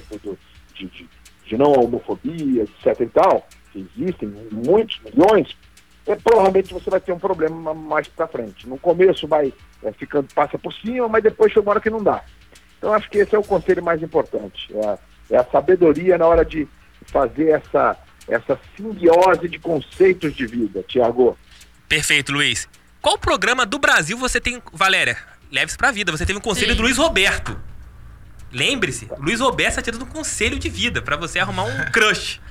de, 0.76 0.86
de, 0.86 1.10
de 1.48 1.58
não 1.58 1.74
homofobia, 1.74 2.62
etc. 2.62 3.02
e 3.02 3.06
tal, 3.08 3.48
existem 3.76 4.32
muitos, 4.52 5.00
milhões, 5.04 5.58
é, 6.06 6.16
provavelmente 6.16 6.74
você 6.74 6.90
vai 6.90 7.00
ter 7.00 7.12
um 7.12 7.20
problema 7.20 7.74
mais 7.74 8.08
para 8.08 8.28
frente. 8.28 8.68
No 8.68 8.78
começo 8.78 9.28
vai 9.28 9.54
é, 9.84 9.92
ficando, 9.92 10.28
passa 10.34 10.58
por 10.58 10.74
cima, 10.74 11.08
mas 11.08 11.24
depois 11.24 11.52
chega 11.52 11.62
uma 11.62 11.72
hora 11.72 11.82
que 11.82 11.90
não 11.90 12.04
dá. 12.04 12.24
Então 12.78 12.94
acho 12.94 13.10
que 13.10 13.20
esse 13.20 13.36
é 13.36 13.40
o 13.40 13.44
conselho 13.44 13.84
mais 13.84 14.02
importante. 14.02 14.76
É 14.76 14.88
a, 14.88 14.98
é 15.32 15.38
a 15.38 15.46
sabedoria 15.46 16.18
na 16.18 16.26
hora 16.26 16.44
de 16.44 16.68
fazer 17.06 17.50
essa, 17.50 17.98
essa 18.28 18.60
simbiose 18.76 19.48
de 19.48 19.60
conceitos 19.60 20.34
de 20.36 20.48
vida, 20.48 20.84
Tiago. 20.88 21.38
Perfeito, 21.88 22.32
Luiz. 22.32 22.68
Qual 23.02 23.18
programa 23.18 23.66
do 23.66 23.78
Brasil 23.78 24.18
você 24.18 24.40
tem. 24.40 24.62
Valéria, 24.74 25.18
leve-se 25.52 25.78
pra 25.78 25.92
vida. 25.92 26.12
Você 26.12 26.26
teve 26.26 26.40
um 26.40 26.42
conselho 26.42 26.72
Sim. 26.72 26.78
do 26.78 26.84
Luiz 26.84 26.98
Roberto. 26.98 27.60
Lembre-se, 28.52 29.08
Luiz 29.18 29.40
Roberto 29.40 29.80
está 29.80 29.82
tendo 29.82 30.04
um 30.04 30.08
conselho 30.08 30.60
de 30.60 30.68
vida 30.68 31.02
para 31.02 31.16
você 31.16 31.40
arrumar 31.40 31.64
um 31.64 31.86
crush. 31.92 32.42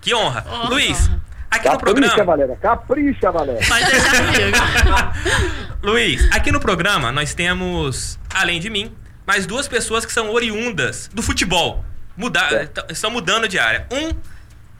Que 0.00 0.14
honra. 0.14 0.46
Oh, 0.48 0.68
Luiz, 0.68 1.10
Aqui 1.52 1.64
Capricha, 1.64 1.72
no 1.72 1.78
programa. 1.78 2.24
Valéria. 2.24 2.56
Capricha, 2.56 3.30
Valéria. 3.30 3.68
Pode 3.68 3.84
deixar 3.84 4.26
comigo. 4.26 5.76
Luiz, 5.82 6.32
aqui 6.32 6.50
no 6.50 6.58
programa 6.58 7.12
nós 7.12 7.34
temos, 7.34 8.18
além 8.32 8.58
de 8.58 8.70
mim, 8.70 8.90
mais 9.26 9.44
duas 9.44 9.68
pessoas 9.68 10.06
que 10.06 10.12
são 10.12 10.30
oriundas 10.30 11.10
do 11.12 11.20
futebol. 11.20 11.84
Mudar, 12.16 12.50
é. 12.54 12.70
estão 12.88 13.10
mudando 13.10 13.46
de 13.46 13.58
área. 13.58 13.86
Um 13.92 14.12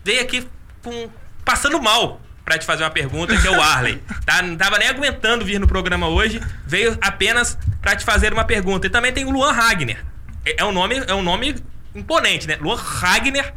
veio 0.03 0.23
aqui 0.23 0.49
com, 0.83 1.11
passando 1.45 1.81
mal 1.81 2.23
para 2.43 2.57
te 2.57 2.65
fazer 2.65 2.85
uma 2.85 2.91
pergunta, 2.91 3.37
que 3.37 3.47
é 3.47 3.51
o 3.51 3.61
Arley. 3.61 4.03
Tá? 4.25 4.41
Não 4.41 4.57
tava 4.57 4.79
nem 4.79 4.89
aguentando 4.89 5.45
vir 5.45 5.61
no 5.61 5.67
programa 5.67 6.09
hoje, 6.09 6.41
veio 6.67 6.97
apenas 7.03 7.59
para 7.83 7.95
te 7.97 8.05
fazer 8.05 8.33
uma 8.33 8.45
pergunta. 8.45 8.87
E 8.87 8.91
também 8.91 9.13
tem 9.13 9.27
o 9.27 9.31
Luan 9.31 9.53
Ragner. 9.53 10.03
É, 10.43 10.63
é 10.63 10.65
um 10.65 10.73
nome, 10.73 11.03
é 11.07 11.13
um 11.13 11.23
nome 11.23 11.55
imponente, 11.95 12.49
né? 12.49 12.57
Luan 12.61 12.77
Ragner 12.77 13.53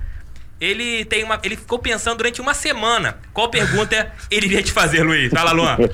ele 0.60 1.06
tem 1.06 1.24
uma. 1.24 1.40
Ele 1.44 1.56
ficou 1.56 1.80
pensando 1.80 2.18
durante 2.18 2.40
uma 2.42 2.54
semana. 2.54 3.18
Qual 3.34 3.50
pergunta 3.50 4.12
ele 4.32 4.48
iria 4.48 4.64
te 4.64 4.72
fazer, 4.72 5.04
Luiz? 5.04 5.32
Fala, 5.32 5.52
Luan. 5.52 5.78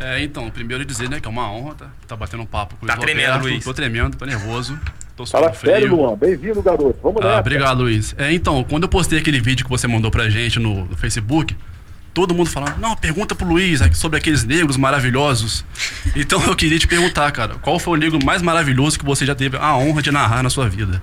É, 0.00 0.22
então, 0.22 0.48
primeiro 0.50 0.84
dizer, 0.84 1.08
né, 1.10 1.20
que 1.20 1.26
é 1.26 1.30
uma 1.30 1.50
honra 1.50 1.74
tá, 1.74 1.86
tá 2.06 2.16
batendo 2.16 2.42
um 2.42 2.46
papo 2.46 2.76
com 2.76 2.86
o 2.86 2.88
Tá 2.88 2.94
Luiz 2.94 3.04
tremendo, 3.04 3.26
Roberto. 3.32 3.44
Luiz. 3.50 3.64
Tô 3.64 3.74
tremendo, 3.74 4.16
tô 4.16 4.24
nervoso. 4.24 4.78
Tô 5.16 5.26
Fala 5.26 5.52
frio. 5.52 5.72
sério, 5.72 5.90
Luan. 5.96 6.16
Bem-vindo, 6.16 6.62
garoto. 6.62 6.96
Vamos 7.02 7.22
lá. 7.22 7.36
Ah, 7.36 7.40
obrigado, 7.40 7.82
Luiz. 7.82 8.14
É, 8.16 8.32
então, 8.32 8.62
quando 8.62 8.84
eu 8.84 8.88
postei 8.88 9.18
aquele 9.18 9.40
vídeo 9.40 9.64
que 9.64 9.70
você 9.70 9.88
mandou 9.88 10.10
pra 10.10 10.30
gente 10.30 10.60
no, 10.60 10.84
no 10.84 10.96
Facebook, 10.96 11.56
todo 12.14 12.32
mundo 12.34 12.48
falando, 12.48 12.78
não, 12.78 12.96
pergunta 12.96 13.34
pro 13.34 13.46
Luiz 13.46 13.80
sobre 13.94 14.18
aqueles 14.18 14.44
negros 14.44 14.76
maravilhosos. 14.76 15.64
Então 16.14 16.42
eu 16.46 16.54
queria 16.54 16.78
te 16.78 16.86
perguntar, 16.86 17.30
cara, 17.32 17.56
qual 17.56 17.78
foi 17.80 17.94
o 17.94 18.00
negro 18.00 18.18
mais 18.24 18.42
maravilhoso 18.42 18.98
que 18.98 19.04
você 19.04 19.26
já 19.26 19.34
teve 19.34 19.56
a 19.56 19.76
honra 19.76 20.00
de 20.00 20.10
narrar 20.12 20.42
na 20.42 20.50
sua 20.50 20.68
vida? 20.68 21.02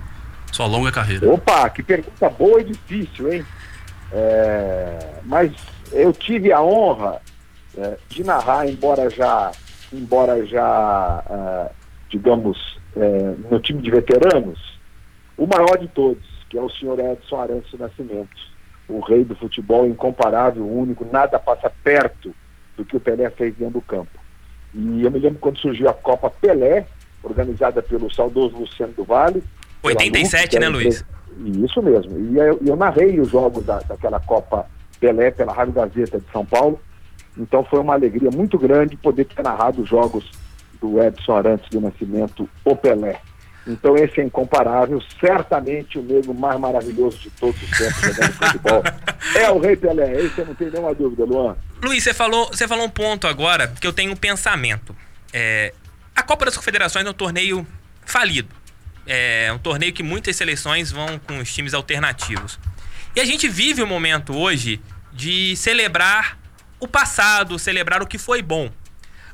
Sua 0.56 0.66
longa 0.66 0.90
carreira. 0.90 1.30
Opa, 1.30 1.68
que 1.68 1.82
pergunta 1.82 2.30
boa 2.30 2.60
e 2.62 2.64
difícil, 2.64 3.30
hein? 3.30 3.44
É, 4.10 5.20
mas 5.24 5.52
eu 5.92 6.12
tive 6.12 6.50
a 6.50 6.62
honra 6.62 7.20
é, 7.76 7.98
de 8.08 8.24
narrar, 8.24 8.66
embora 8.66 9.10
já, 9.10 9.52
embora 9.92 10.46
já, 10.46 11.22
é, 11.28 11.70
digamos, 12.08 12.78
é, 12.96 13.34
no 13.50 13.60
time 13.60 13.82
de 13.82 13.90
veteranos, 13.90 14.78
o 15.36 15.46
maior 15.46 15.76
de 15.76 15.88
todos, 15.88 16.24
que 16.48 16.56
é 16.56 16.62
o 16.62 16.70
senhor 16.70 16.98
Edson 16.98 17.38
Arantes 17.38 17.78
Nascimento 17.78 18.56
o 18.88 19.00
rei 19.00 19.24
do 19.24 19.34
futebol 19.34 19.86
incomparável, 19.86 20.66
único, 20.66 21.04
nada 21.04 21.38
passa 21.38 21.70
perto 21.82 22.34
do 22.76 22.84
que 22.84 22.96
o 22.96 23.00
Pelé 23.00 23.28
fez 23.30 23.54
dentro 23.56 23.74
do 23.74 23.80
campo. 23.80 24.18
E 24.74 25.02
eu 25.02 25.10
me 25.10 25.18
lembro 25.18 25.38
quando 25.38 25.58
surgiu 25.58 25.88
a 25.88 25.94
Copa 25.94 26.30
Pelé, 26.30 26.86
organizada 27.22 27.82
pelo 27.82 28.12
saudoso 28.14 28.56
Luciano 28.56 28.92
do 28.92 29.04
Vale. 29.04 29.42
87, 29.82 30.58
né, 30.58 30.68
Luiz? 30.68 31.04
Isso 31.64 31.82
mesmo. 31.82 32.18
E 32.18 32.38
eu, 32.38 32.58
eu 32.64 32.76
narrei 32.76 33.20
os 33.20 33.30
jogos 33.30 33.64
da, 33.64 33.78
daquela 33.80 34.18
Copa 34.20 34.66
Pelé 34.98 35.30
pela 35.30 35.52
Rádio 35.52 35.74
Gazeta 35.74 36.18
de 36.18 36.32
São 36.32 36.44
Paulo. 36.44 36.80
Então 37.36 37.64
foi 37.64 37.80
uma 37.80 37.94
alegria 37.94 38.30
muito 38.30 38.58
grande 38.58 38.96
poder 38.96 39.26
ter 39.26 39.42
narrado 39.42 39.82
os 39.82 39.88
jogos 39.88 40.30
do 40.80 41.02
Edson 41.02 41.36
Arantes 41.36 41.68
do 41.70 41.80
Nascimento, 41.80 42.48
o 42.64 42.74
Pelé. 42.74 43.20
Então 43.66 43.96
esse 43.96 44.20
é 44.20 44.24
incomparável, 44.24 45.02
certamente 45.20 45.98
o 45.98 46.02
negro 46.02 46.32
mais 46.32 46.58
maravilhoso 46.58 47.18
de 47.18 47.30
todos 47.30 47.60
os 47.60 47.70
tempos 47.70 48.00
jogando 48.00 48.32
futebol. 48.38 48.82
É 49.34 49.50
o 49.50 49.58
Rei 49.58 49.76
Pelé, 49.76 50.12
esse 50.22 50.38
eu 50.38 50.46
não 50.46 50.54
tenho 50.54 50.70
nenhuma 50.70 50.94
dúvida, 50.94 51.24
Luan. 51.24 51.56
Luiz, 51.82 52.02
você 52.02 52.14
falou, 52.14 52.46
você 52.46 52.68
falou 52.68 52.86
um 52.86 52.90
ponto 52.90 53.26
agora 53.26 53.68
que 53.68 53.86
eu 53.86 53.92
tenho 53.92 54.12
um 54.12 54.16
pensamento. 54.16 54.94
É, 55.32 55.74
a 56.14 56.22
Copa 56.22 56.44
das 56.44 56.56
Confederações 56.56 57.04
é 57.04 57.10
um 57.10 57.14
torneio 57.14 57.66
falido. 58.04 58.48
É 59.06 59.52
um 59.52 59.58
torneio 59.58 59.92
que 59.92 60.02
muitas 60.02 60.36
seleções 60.36 60.90
vão 60.90 61.18
com 61.18 61.38
os 61.38 61.52
times 61.52 61.74
alternativos. 61.74 62.58
E 63.14 63.20
a 63.20 63.24
gente 63.24 63.48
vive 63.48 63.80
o 63.80 63.84
um 63.84 63.88
momento 63.88 64.36
hoje 64.36 64.80
de 65.12 65.56
celebrar 65.56 66.38
o 66.78 66.86
passado, 66.86 67.58
celebrar 67.58 68.02
o 68.02 68.06
que 68.06 68.18
foi 68.18 68.42
bom. 68.42 68.70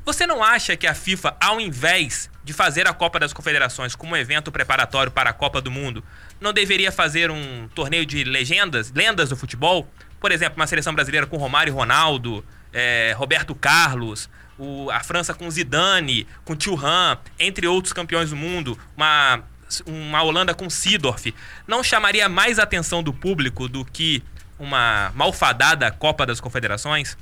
Você 0.05 0.27
não 0.27 0.43
acha 0.43 0.77
que 0.77 0.87
a 0.87 0.95
FIFA, 0.95 1.37
ao 1.41 1.61
invés 1.61 2.29
de 2.45 2.53
fazer 2.53 2.89
a 2.89 2.93
Copa 2.93 3.21
das 3.21 3.33
Confederações 3.33 3.95
como 3.95 4.15
um 4.15 4.17
evento 4.17 4.51
preparatório 4.51 5.13
para 5.13 5.31
a 5.31 5.33
Copa 5.33 5.61
do 5.61 5.71
Mundo, 5.71 6.03
não 6.41 6.53
deveria 6.53 6.91
fazer 6.91 7.31
um 7.31 7.69
torneio 7.75 8.05
de 8.05 8.25
legendas, 8.25 8.93
lendas 8.93 9.29
do 9.29 9.37
futebol? 9.37 9.89
Por 10.21 10.33
exemplo, 10.33 10.57
uma 10.57 10.67
seleção 10.67 10.93
brasileira 10.93 11.27
com 11.27 11.37
Romário 11.37 11.71
e 11.71 11.75
Ronaldo, 11.75 12.45
é, 12.73 13.15
Roberto 13.17 13.55
Carlos, 13.55 14.29
o, 14.59 14.91
a 14.91 15.01
França 15.01 15.35
com 15.35 15.49
Zidane, 15.51 16.27
com 16.45 16.57
Thuram, 16.57 17.19
entre 17.39 17.67
outros 17.67 17.93
campeões 17.93 18.31
do 18.31 18.37
mundo, 18.37 18.79
uma, 18.97 19.43
uma 19.81 20.23
Holanda 20.23 20.55
com 20.55 20.69
Sidorf. 20.69 21.35
Não 21.67 21.83
chamaria 21.83 22.29
mais 22.29 22.59
atenção 22.59 23.03
do 23.03 23.13
público 23.13 23.69
do 23.69 23.85
que 23.85 24.23
uma 24.59 25.11
malfadada 25.15 25.91
Copa 25.91 26.27
das 26.27 26.41
Confederações? 26.41 27.17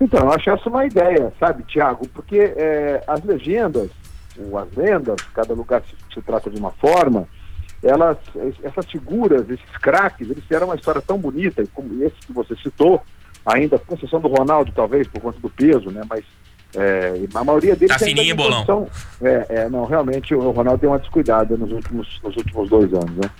Então, 0.00 0.20
eu 0.20 0.32
acho 0.32 0.50
essa 0.50 0.68
uma 0.68 0.84
ideia, 0.86 1.32
sabe, 1.38 1.62
Tiago? 1.64 2.08
Porque 2.08 2.38
é, 2.38 3.02
as 3.06 3.22
legendas 3.22 3.90
ou 4.36 4.58
as 4.58 4.72
lendas, 4.74 5.16
cada 5.32 5.54
lugar 5.54 5.82
se, 5.82 6.14
se, 6.14 6.20
trata 6.22 6.50
de 6.50 6.58
uma 6.58 6.72
forma, 6.72 7.28
elas, 7.82 8.18
essas 8.62 8.86
figuras, 8.86 9.48
esses 9.48 9.76
craques, 9.80 10.28
eles 10.28 10.42
fizeram 10.42 10.66
uma 10.66 10.74
história 10.74 11.00
tão 11.00 11.18
bonita, 11.18 11.64
como 11.72 12.02
esse 12.02 12.16
que 12.26 12.32
você 12.32 12.56
citou, 12.56 13.02
ainda 13.46 13.78
com 13.78 13.94
exceção 13.94 14.20
do 14.20 14.28
Ronaldo, 14.28 14.72
talvez, 14.74 15.06
por 15.06 15.20
conta 15.20 15.38
do 15.38 15.50
peso, 15.50 15.90
né? 15.90 16.02
Mas 16.08 16.24
é, 16.76 17.14
a 17.34 17.44
maioria 17.44 17.76
deles... 17.76 17.96
Tá 17.96 18.04
fininho, 18.04 18.34
bolão. 18.34 18.88
É, 19.22 19.46
é, 19.48 19.68
não, 19.68 19.84
realmente 19.84 20.34
o 20.34 20.50
Ronaldo 20.50 20.80
deu 20.80 20.90
uma 20.90 20.98
descuidada 20.98 21.56
nos 21.56 21.70
últimos, 21.70 22.20
nos 22.22 22.36
últimos 22.36 22.68
dois 22.68 22.92
anos, 22.92 23.16
né? 23.16 23.30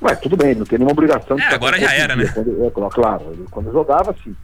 Mas 0.00 0.18
tudo 0.20 0.36
bem, 0.36 0.54
não 0.54 0.66
tem 0.66 0.78
nenhuma 0.78 0.92
obrigação. 0.92 1.38
É, 1.38 1.54
agora 1.54 1.78
já 1.78 1.92
era, 1.94 2.14
né? 2.16 2.30
Quando, 2.34 2.90
é, 2.90 2.90
claro, 2.90 3.46
quando 3.50 3.72
jogava, 3.72 4.14
sim. 4.22 4.34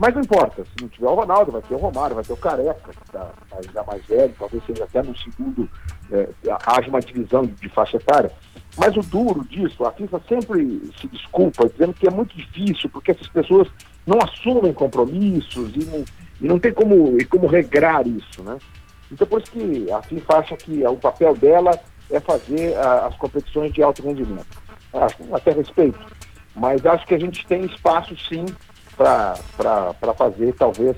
Mas 0.00 0.14
não 0.14 0.22
importa, 0.22 0.64
se 0.64 0.70
não 0.80 0.88
tiver 0.88 1.08
o 1.08 1.14
Ronaldo, 1.14 1.52
vai 1.52 1.60
ter 1.60 1.74
o 1.74 1.76
Romário, 1.76 2.14
vai 2.14 2.24
ter 2.24 2.32
o 2.32 2.36
Careca, 2.38 2.90
que 2.90 3.02
está 3.04 3.30
ainda 3.52 3.84
mais 3.84 4.02
velho, 4.06 4.34
talvez 4.38 4.64
seja 4.64 4.84
até 4.84 5.02
no 5.02 5.14
segundo, 5.18 5.68
é, 6.10 6.26
haja 6.64 6.88
uma 6.88 7.00
divisão 7.00 7.44
de, 7.44 7.68
faixa 7.68 7.98
etária. 7.98 8.32
Mas 8.78 8.96
o 8.96 9.02
duro 9.02 9.44
disso, 9.44 9.84
a 9.84 9.92
FIFA 9.92 10.22
sempre 10.26 10.90
se 10.98 11.06
desculpa, 11.06 11.68
dizendo 11.68 11.92
que 11.92 12.08
é 12.08 12.10
muito 12.10 12.34
difícil, 12.34 12.88
porque 12.88 13.10
essas 13.10 13.28
pessoas 13.28 13.68
não 14.06 14.16
assumem 14.22 14.72
compromissos 14.72 15.70
e 15.76 15.84
não, 15.84 16.04
e 16.40 16.48
não 16.48 16.58
tem 16.58 16.72
como, 16.72 17.20
e 17.20 17.24
como 17.26 17.46
regrar 17.46 18.06
isso, 18.06 18.42
né? 18.42 18.56
Então 19.12 19.26
por 19.26 19.42
isso 19.42 19.52
que 19.52 19.92
a 19.92 20.00
FIFA 20.00 20.38
acha 20.38 20.56
que 20.56 20.82
o 20.86 20.96
papel 20.96 21.36
dela 21.36 21.78
é 22.10 22.18
fazer 22.20 22.74
a, 22.78 23.08
as 23.08 23.16
competições 23.16 23.70
de 23.70 23.82
alto 23.82 24.02
rendimento. 24.02 24.62
Acho, 24.94 25.16
até 25.34 25.52
respeito. 25.52 26.00
Mas 26.56 26.86
acho 26.86 27.06
que 27.06 27.14
a 27.14 27.20
gente 27.20 27.46
tem 27.46 27.66
espaço 27.66 28.16
sim 28.16 28.46
para 29.00 30.14
fazer, 30.14 30.52
talvez, 30.52 30.94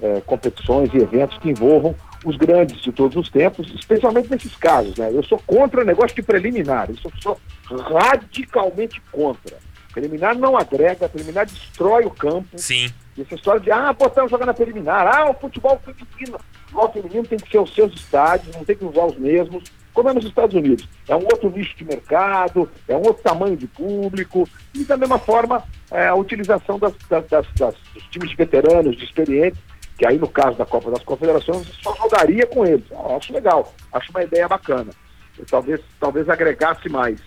é, 0.00 0.20
competições 0.20 0.92
e 0.92 0.98
eventos 0.98 1.38
que 1.38 1.48
envolvam 1.48 1.94
os 2.22 2.36
grandes 2.36 2.82
de 2.82 2.92
todos 2.92 3.16
os 3.16 3.30
tempos, 3.30 3.72
especialmente 3.74 4.30
nesses 4.30 4.54
casos. 4.56 4.96
Né? 4.96 5.10
Eu 5.10 5.22
sou 5.22 5.40
contra 5.46 5.80
o 5.80 5.84
negócio 5.84 6.14
de 6.14 6.22
preliminar, 6.22 6.90
eu 6.90 6.96
sou 7.20 7.38
radicalmente 7.64 9.00
contra. 9.10 9.56
Preliminar 9.92 10.36
não 10.36 10.58
agrega, 10.58 11.08
preliminar 11.08 11.46
destrói 11.46 12.04
o 12.04 12.10
campo. 12.10 12.58
Sim. 12.58 12.92
E 13.16 13.22
essa 13.22 13.34
história 13.34 13.60
de, 13.60 13.70
ah, 13.70 13.94
pô, 13.94 14.06
estamos 14.06 14.30
jogando 14.30 14.50
a 14.50 14.54
preliminar, 14.54 15.06
ah, 15.06 15.30
o 15.30 15.34
futebol 15.34 15.80
feminino. 15.82 16.36
O 16.36 16.60
futebol 16.64 16.92
feminino 16.92 17.26
tem 17.26 17.38
que 17.38 17.50
ser 17.50 17.58
os 17.58 17.74
seus 17.74 17.94
estádios, 17.94 18.54
não 18.54 18.64
tem 18.64 18.76
que 18.76 18.84
usar 18.84 19.06
os 19.06 19.16
mesmos 19.16 19.64
como 19.96 20.10
é 20.10 20.12
nos 20.12 20.26
Estados 20.26 20.54
Unidos. 20.54 20.86
É 21.08 21.16
um 21.16 21.22
outro 21.22 21.50
nicho 21.50 21.74
de 21.74 21.82
mercado, 21.82 22.70
é 22.86 22.94
um 22.94 22.98
outro 22.98 23.22
tamanho 23.22 23.56
de 23.56 23.66
público, 23.66 24.46
e 24.74 24.84
da 24.84 24.94
mesma 24.94 25.18
forma 25.18 25.64
é, 25.90 26.08
a 26.08 26.14
utilização 26.14 26.78
das, 26.78 26.92
das, 27.08 27.26
das, 27.28 27.46
das, 27.54 27.74
dos 27.94 28.02
times 28.10 28.28
de 28.28 28.36
veteranos, 28.36 28.94
de 28.94 29.04
experientes, 29.04 29.58
que 29.96 30.06
aí 30.06 30.18
no 30.18 30.28
caso 30.28 30.58
da 30.58 30.66
Copa 30.66 30.90
das 30.90 31.02
Confederações 31.02 31.66
só 31.82 31.96
jogaria 31.96 32.46
com 32.46 32.66
eles. 32.66 32.84
Eu 32.90 33.16
acho 33.16 33.32
legal, 33.32 33.72
acho 33.90 34.10
uma 34.10 34.22
ideia 34.22 34.46
bacana. 34.46 34.90
Eu, 35.38 35.46
talvez, 35.46 35.80
talvez 35.98 36.28
agregasse 36.28 36.90
mais. 36.90 37.18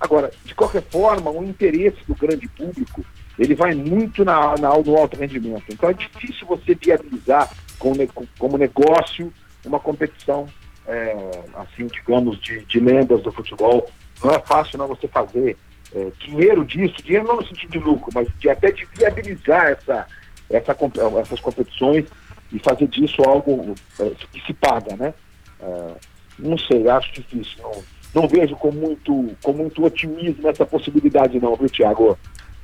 Agora, 0.00 0.28
de 0.44 0.52
qualquer 0.52 0.82
forma, 0.82 1.30
o 1.30 1.44
interesse 1.44 1.98
do 2.08 2.14
grande 2.16 2.48
público 2.48 3.06
ele 3.38 3.54
vai 3.54 3.72
muito 3.72 4.24
na, 4.24 4.56
na, 4.58 4.70
no 4.76 4.96
alto 4.96 5.16
rendimento. 5.16 5.62
Então 5.70 5.90
é 5.90 5.92
difícil 5.92 6.44
você 6.44 6.74
viabilizar 6.74 7.48
como, 7.78 7.96
como 8.36 8.58
negócio 8.58 9.32
uma 9.64 9.78
competição 9.78 10.48
é, 10.86 11.44
assim, 11.54 11.86
digamos, 11.86 12.40
de, 12.40 12.64
de, 12.64 12.80
lendas 12.80 13.22
do 13.22 13.32
futebol. 13.32 13.90
Não 14.22 14.30
é 14.30 14.38
fácil 14.40 14.78
não 14.78 14.88
você 14.88 15.08
fazer 15.08 15.56
é, 15.94 16.12
dinheiro 16.18 16.64
disso, 16.64 16.94
dinheiro 17.02 17.26
não 17.26 17.36
no 17.36 17.46
sentido 17.46 17.70
de 17.70 17.78
lucro, 17.78 18.10
mas 18.14 18.28
de 18.38 18.48
até 18.48 18.70
de 18.70 18.86
viabilizar 18.96 19.66
essa, 19.66 20.06
essa, 20.50 20.76
essas 21.20 21.40
competições 21.40 22.06
e 22.52 22.58
fazer 22.58 22.86
disso 22.88 23.22
algo 23.22 23.74
é, 24.00 24.10
que 24.32 24.40
se 24.46 24.54
paga, 24.54 24.96
né? 24.96 25.14
É, 25.60 25.94
não 26.38 26.56
sei, 26.58 26.88
acho 26.88 27.12
difícil. 27.12 27.62
Não, 27.62 27.84
não 28.14 28.28
vejo 28.28 28.56
com 28.56 28.70
muito, 28.70 29.36
com 29.42 29.52
muito 29.52 29.84
otimismo 29.84 30.48
essa 30.48 30.64
possibilidade 30.64 31.38
não, 31.38 31.56
viu, 31.56 31.68
Thiago? 31.68 32.18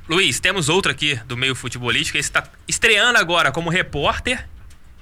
Luiz, 0.09 0.39
temos 0.39 0.67
outro 0.67 0.91
aqui 0.91 1.15
do 1.25 1.37
meio 1.37 1.55
futebolístico. 1.55 2.17
Ele 2.17 2.23
está 2.23 2.43
estreando 2.67 3.17
agora 3.17 3.51
como 3.51 3.69
repórter 3.69 4.47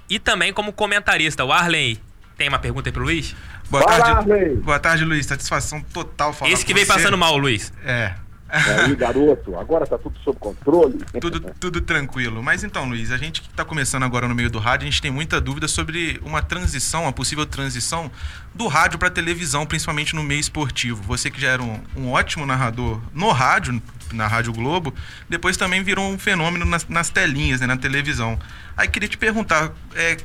e 0.10 0.20
também 0.20 0.54
como 0.54 0.74
comentarista, 0.74 1.46
o 1.46 1.52
Arley 1.52 2.00
tem 2.42 2.50
uma 2.50 2.58
pergunta 2.58 2.90
aí 2.90 2.92
pro 2.92 3.04
Luiz? 3.04 3.36
Boa 3.70 3.86
tarde. 3.86 4.56
Boa 4.64 4.80
tarde, 4.80 5.06
Luiz. 5.06 5.28
Satisfação 5.28 5.80
total 5.80 6.34
falar 6.34 6.52
Esse 6.52 6.66
que 6.66 6.74
veio 6.74 6.88
passando 6.88 7.16
mal, 7.16 7.38
Luiz. 7.38 7.72
É. 7.86 8.16
É 8.50 8.82
aí, 8.82 8.96
garoto, 8.96 9.56
agora 9.58 9.86
tá 9.86 9.98
tudo 9.98 10.18
sob 10.24 10.38
controle. 10.40 10.98
Tudo, 11.22 11.40
tudo 11.60 11.80
tranquilo. 11.80 12.42
Mas 12.42 12.64
então, 12.64 12.90
Luiz, 12.90 13.12
a 13.12 13.18
gente 13.18 13.42
que 13.42 13.48
está 13.48 13.64
começando 13.64 14.04
agora 14.04 14.28
no 14.28 14.34
meio 14.34 14.50
do 14.50 14.58
rádio, 14.58 14.88
a 14.88 14.92
gente 14.92 15.02
tem 15.02 15.12
muita 15.12 15.40
dúvida 15.40 15.68
sobre 15.68 16.20
uma 16.26 16.42
transição, 16.42 17.04
uma 17.04 17.14
possível 17.14 17.46
transição 17.46 18.12
do 18.54 18.68
rádio 18.68 18.98
para 18.98 19.10
televisão, 19.12 19.64
principalmente 19.66 20.16
no 20.16 20.24
meio 20.24 20.42
esportivo. 20.42 21.02
Você 21.04 21.30
que 21.30 21.40
já 21.40 21.50
era 21.50 21.62
um, 21.62 21.80
um, 21.96 22.12
ótimo 22.12 22.46
narrador 22.46 23.00
no 23.14 23.32
rádio, 23.32 23.80
na 24.12 24.28
Rádio 24.28 24.52
Globo, 24.52 24.94
depois 25.30 25.56
também 25.56 25.84
virou 25.84 26.12
um 26.12 26.18
fenômeno 26.18 26.66
nas, 26.66 26.86
nas 26.90 27.10
telinhas, 27.10 27.62
né, 27.62 27.68
na 27.68 27.78
televisão. 27.78 28.38
Aí 28.76 28.88
queria 28.88 29.08
te 29.08 29.18
perguntar, 29.18 29.72
é, 29.96 30.18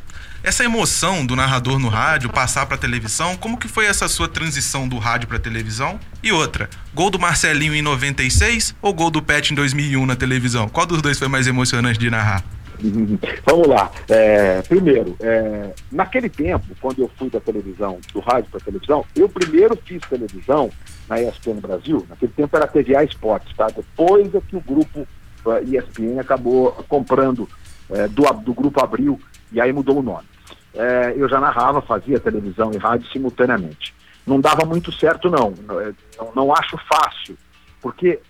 essa 0.46 0.62
emoção 0.62 1.26
do 1.26 1.34
narrador 1.34 1.76
no 1.76 1.88
rádio 1.88 2.30
passar 2.30 2.66
para 2.66 2.78
televisão, 2.78 3.36
como 3.36 3.58
que 3.58 3.66
foi 3.66 3.86
essa 3.86 4.06
sua 4.06 4.28
transição 4.28 4.88
do 4.88 4.96
rádio 4.96 5.26
para 5.26 5.40
televisão? 5.40 5.98
E 6.22 6.30
outra, 6.30 6.70
gol 6.94 7.10
do 7.10 7.18
Marcelinho 7.18 7.74
em 7.74 7.82
96 7.82 8.76
ou 8.80 8.94
gol 8.94 9.10
do 9.10 9.20
Pet 9.20 9.52
em 9.52 9.56
2001 9.56 10.06
na 10.06 10.14
televisão? 10.14 10.68
Qual 10.68 10.86
dos 10.86 11.02
dois 11.02 11.18
foi 11.18 11.26
mais 11.26 11.48
emocionante 11.48 11.98
de 11.98 12.08
narrar? 12.08 12.44
Vamos 13.44 13.66
lá. 13.66 13.90
É, 14.08 14.62
primeiro, 14.62 15.16
é, 15.18 15.74
naquele 15.90 16.28
tempo, 16.28 16.64
quando 16.80 17.00
eu 17.00 17.10
fui 17.18 17.28
da 17.28 17.40
televisão, 17.40 17.98
do 18.12 18.20
rádio 18.20 18.48
para 18.48 18.60
televisão, 18.60 19.04
eu 19.16 19.28
primeiro 19.28 19.76
fiz 19.84 20.00
televisão 20.08 20.70
na 21.08 21.20
ESPN 21.20 21.60
Brasil. 21.60 22.06
Naquele 22.08 22.30
tempo 22.30 22.56
era 22.56 22.68
TVA 22.68 23.02
Esportes, 23.02 23.52
tá? 23.56 23.66
Depois 23.66 24.32
é 24.32 24.40
que 24.40 24.54
o 24.54 24.60
grupo 24.60 25.00
uh, 25.44 25.58
ESPN 25.64 26.20
acabou 26.20 26.70
comprando 26.88 27.48
é, 27.90 28.06
do, 28.06 28.22
do 28.34 28.54
Grupo 28.54 28.80
Abril, 28.80 29.20
e 29.50 29.60
aí 29.60 29.72
mudou 29.72 29.98
o 29.98 30.02
nome. 30.02 30.35
É, 30.76 31.14
eu 31.16 31.28
já 31.28 31.40
narrava, 31.40 31.80
fazia 31.80 32.20
televisão 32.20 32.70
e 32.72 32.76
rádio 32.76 33.10
simultaneamente. 33.10 33.94
Não 34.26 34.40
dava 34.40 34.66
muito 34.66 34.92
certo, 34.92 35.30
não. 35.30 35.50
Não, 35.50 36.32
não 36.34 36.54
acho 36.54 36.76
fácil, 36.78 37.36
porque, 37.80 38.20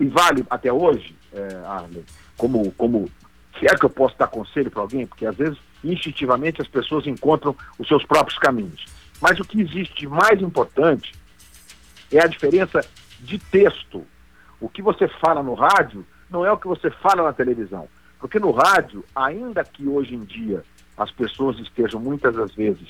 e 0.00 0.06
vale 0.06 0.44
até 0.50 0.72
hoje, 0.72 1.14
é, 1.32 1.62
Arlen, 1.66 2.04
como, 2.36 2.72
como 2.72 3.08
se 3.58 3.66
é 3.66 3.76
que 3.76 3.84
eu 3.84 3.90
posso 3.90 4.18
dar 4.18 4.26
conselho 4.26 4.70
para 4.70 4.82
alguém, 4.82 5.06
porque 5.06 5.24
às 5.24 5.36
vezes, 5.36 5.58
instintivamente, 5.84 6.60
as 6.60 6.68
pessoas 6.68 7.06
encontram 7.06 7.54
os 7.78 7.86
seus 7.86 8.04
próprios 8.04 8.38
caminhos. 8.38 8.84
Mas 9.20 9.38
o 9.38 9.44
que 9.44 9.60
existe 9.60 10.00
de 10.00 10.08
mais 10.08 10.42
importante 10.42 11.12
é 12.10 12.20
a 12.20 12.26
diferença 12.26 12.84
de 13.20 13.38
texto. 13.38 14.04
O 14.60 14.68
que 14.68 14.82
você 14.82 15.06
fala 15.06 15.42
no 15.42 15.54
rádio 15.54 16.04
não 16.28 16.44
é 16.44 16.50
o 16.50 16.56
que 16.56 16.66
você 16.66 16.90
fala 16.90 17.22
na 17.22 17.32
televisão. 17.32 17.86
Porque 18.18 18.38
no 18.38 18.50
rádio, 18.50 19.04
ainda 19.14 19.62
que 19.64 19.86
hoje 19.86 20.14
em 20.14 20.24
dia 20.24 20.64
as 20.96 21.10
pessoas 21.10 21.58
estejam 21.58 22.00
muitas 22.00 22.34
das 22.34 22.52
vezes 22.54 22.88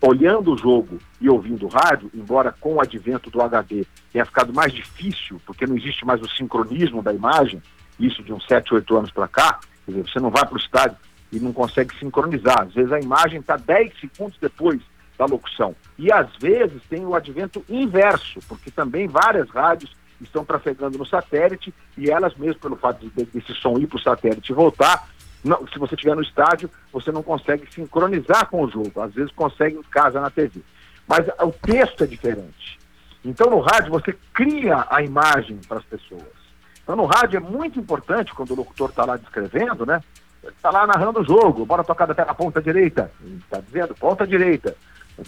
olhando 0.00 0.52
o 0.52 0.58
jogo 0.58 0.98
e 1.20 1.28
ouvindo 1.28 1.66
o 1.66 1.68
rádio, 1.68 2.10
embora 2.14 2.54
com 2.60 2.74
o 2.74 2.80
advento 2.80 3.30
do 3.30 3.40
HD 3.40 3.86
tenha 4.12 4.24
ficado 4.24 4.52
mais 4.52 4.72
difícil, 4.72 5.40
porque 5.46 5.66
não 5.66 5.76
existe 5.76 6.04
mais 6.04 6.20
o 6.20 6.28
sincronismo 6.28 7.02
da 7.02 7.12
imagem, 7.12 7.62
isso 7.98 8.22
de 8.22 8.32
uns 8.32 8.46
7, 8.46 8.74
8 8.74 8.96
anos 8.96 9.10
para 9.10 9.28
cá, 9.28 9.60
dizer, 9.86 10.02
você 10.02 10.20
não 10.20 10.30
vai 10.30 10.44
para 10.44 10.54
o 10.54 10.60
estádio 10.60 10.96
e 11.32 11.40
não 11.40 11.52
consegue 11.52 11.96
sincronizar. 11.98 12.62
Às 12.62 12.74
vezes 12.74 12.92
a 12.92 13.00
imagem 13.00 13.40
está 13.40 13.56
10 13.56 13.92
segundos 13.98 14.36
depois 14.40 14.80
da 15.16 15.24
locução. 15.24 15.74
E 15.98 16.12
às 16.12 16.28
vezes 16.36 16.82
tem 16.88 17.04
o 17.06 17.14
advento 17.14 17.64
inverso, 17.68 18.40
porque 18.48 18.70
também 18.70 19.08
várias 19.08 19.48
rádios 19.50 19.94
estão 20.20 20.44
trafegando 20.44 20.98
no 20.98 21.06
satélite 21.06 21.74
e 21.96 22.10
elas 22.10 22.34
mesmo, 22.36 22.60
pelo 22.60 22.76
fato 22.76 23.00
de, 23.00 23.24
desse 23.24 23.54
som 23.54 23.78
ir 23.78 23.86
para 23.86 23.98
o 23.98 24.02
satélite 24.02 24.52
e 24.52 24.54
voltar, 24.54 25.08
não, 25.44 25.66
se 25.66 25.78
você 25.78 25.94
estiver 25.94 26.14
no 26.14 26.22
estádio, 26.22 26.70
você 26.92 27.10
não 27.10 27.22
consegue 27.22 27.66
sincronizar 27.72 28.48
com 28.48 28.62
o 28.62 28.70
jogo. 28.70 29.00
Às 29.00 29.12
vezes 29.12 29.32
consegue 29.32 29.76
em 29.76 29.82
casa 29.82 30.20
na 30.20 30.30
TV. 30.30 30.60
Mas 31.06 31.26
o 31.40 31.52
texto 31.52 32.04
é 32.04 32.06
diferente. 32.06 32.78
Então 33.24 33.50
no 33.50 33.60
rádio 33.60 33.90
você 33.90 34.16
cria 34.32 34.86
a 34.88 35.02
imagem 35.02 35.58
para 35.68 35.78
as 35.78 35.84
pessoas. 35.84 36.42
Então 36.82 36.94
no 36.96 37.06
rádio 37.06 37.38
é 37.38 37.40
muito 37.40 37.78
importante 37.78 38.32
quando 38.34 38.52
o 38.52 38.56
locutor 38.56 38.90
está 38.90 39.04
lá 39.04 39.16
descrevendo, 39.16 39.84
né? 39.84 40.00
Está 40.44 40.70
lá 40.70 40.86
narrando 40.86 41.20
o 41.20 41.24
jogo, 41.24 41.64
bora 41.64 41.84
tocar 41.84 42.10
até 42.10 42.22
a 42.22 42.34
ponta 42.34 42.60
direita. 42.60 43.10
Está 43.44 43.60
dizendo 43.60 43.94
ponta 43.94 44.26
direita. 44.26 44.76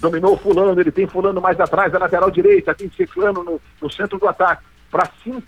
Dominou 0.00 0.37
fulano, 0.37 0.80
ele 0.80 0.90
tem 0.90 1.06
fulano 1.06 1.40
mais 1.40 1.59
atrás 1.61 1.92
da 1.92 1.99
lateral 1.99 2.30
direita, 2.30 2.75
tem 2.75 2.90
ciclano 2.90 3.44
no, 3.44 3.61
no 3.80 3.92
centro 3.92 4.18
do 4.18 4.26
ataque 4.26 4.64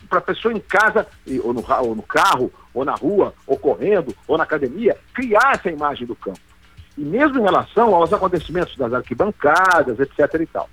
para 0.08 0.18
a 0.18 0.20
pessoa 0.20 0.52
em 0.52 0.58
casa, 0.58 1.06
ou 1.44 1.54
no, 1.54 1.64
ou 1.80 1.94
no 1.94 2.02
carro, 2.02 2.52
ou 2.74 2.84
na 2.84 2.94
rua, 2.94 3.32
ou 3.46 3.56
correndo, 3.56 4.12
ou 4.26 4.36
na 4.36 4.42
academia, 4.42 4.96
criar 5.14 5.52
essa 5.54 5.70
imagem 5.70 6.04
do 6.04 6.16
campo. 6.16 6.40
E 6.98 7.02
mesmo 7.02 7.38
em 7.38 7.42
relação 7.42 7.94
aos 7.94 8.12
acontecimentos 8.12 8.76
das 8.76 8.92
arquibancadas, 8.92 10.00
etc. 10.00 10.40
e 10.40 10.46
tal. 10.46 10.68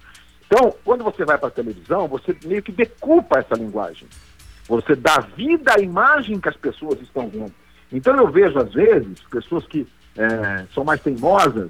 Então, 0.47 0.73
quando 0.83 1.03
você 1.03 1.23
vai 1.23 1.37
para 1.37 1.49
a 1.49 1.51
televisão, 1.51 2.07
você 2.07 2.35
meio 2.45 2.63
que 2.63 2.71
decupa 2.71 3.39
essa 3.39 3.55
linguagem. 3.55 4.07
Você 4.67 4.95
dá 4.95 5.19
vida 5.35 5.73
à 5.77 5.81
imagem 5.81 6.39
que 6.39 6.49
as 6.49 6.55
pessoas 6.55 6.99
estão 7.01 7.29
vendo. 7.29 7.53
Então 7.91 8.15
eu 8.17 8.27
vejo, 8.27 8.57
às 8.57 8.73
vezes, 8.73 9.19
pessoas 9.29 9.67
que 9.67 9.87
é, 10.17 10.65
são 10.73 10.83
mais 10.83 11.01
teimosas, 11.01 11.69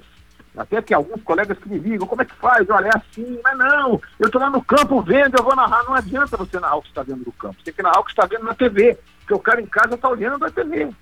até 0.56 0.80
que 0.80 0.94
alguns 0.94 1.22
colegas 1.22 1.58
que 1.58 1.68
me 1.68 1.78
ligam, 1.78 2.06
como 2.06 2.22
é 2.22 2.24
que 2.24 2.34
faz? 2.34 2.68
Olha, 2.70 2.86
é 2.86 2.96
assim, 2.96 3.40
mas 3.42 3.58
não, 3.58 4.00
eu 4.20 4.26
estou 4.26 4.40
lá 4.40 4.48
no 4.48 4.62
campo 4.62 5.02
vendo, 5.02 5.36
eu 5.36 5.42
vou 5.42 5.56
narrar. 5.56 5.82
Não 5.84 5.94
adianta 5.94 6.36
você 6.36 6.60
narrar 6.60 6.76
o 6.76 6.82
que 6.82 6.88
está 6.88 7.02
vendo 7.02 7.24
no 7.26 7.32
campo, 7.32 7.56
você 7.58 7.64
tem 7.64 7.74
que 7.74 7.82
narrar 7.82 8.00
o 8.00 8.04
que 8.04 8.10
está 8.10 8.24
vendo 8.26 8.44
na 8.44 8.54
TV, 8.54 8.96
porque 9.20 9.34
o 9.34 9.38
cara 9.38 9.60
em 9.60 9.66
casa 9.66 9.94
está 9.94 10.08
olhando 10.08 10.44
a 10.44 10.50
TV, 10.50 10.82
ele 10.82 10.94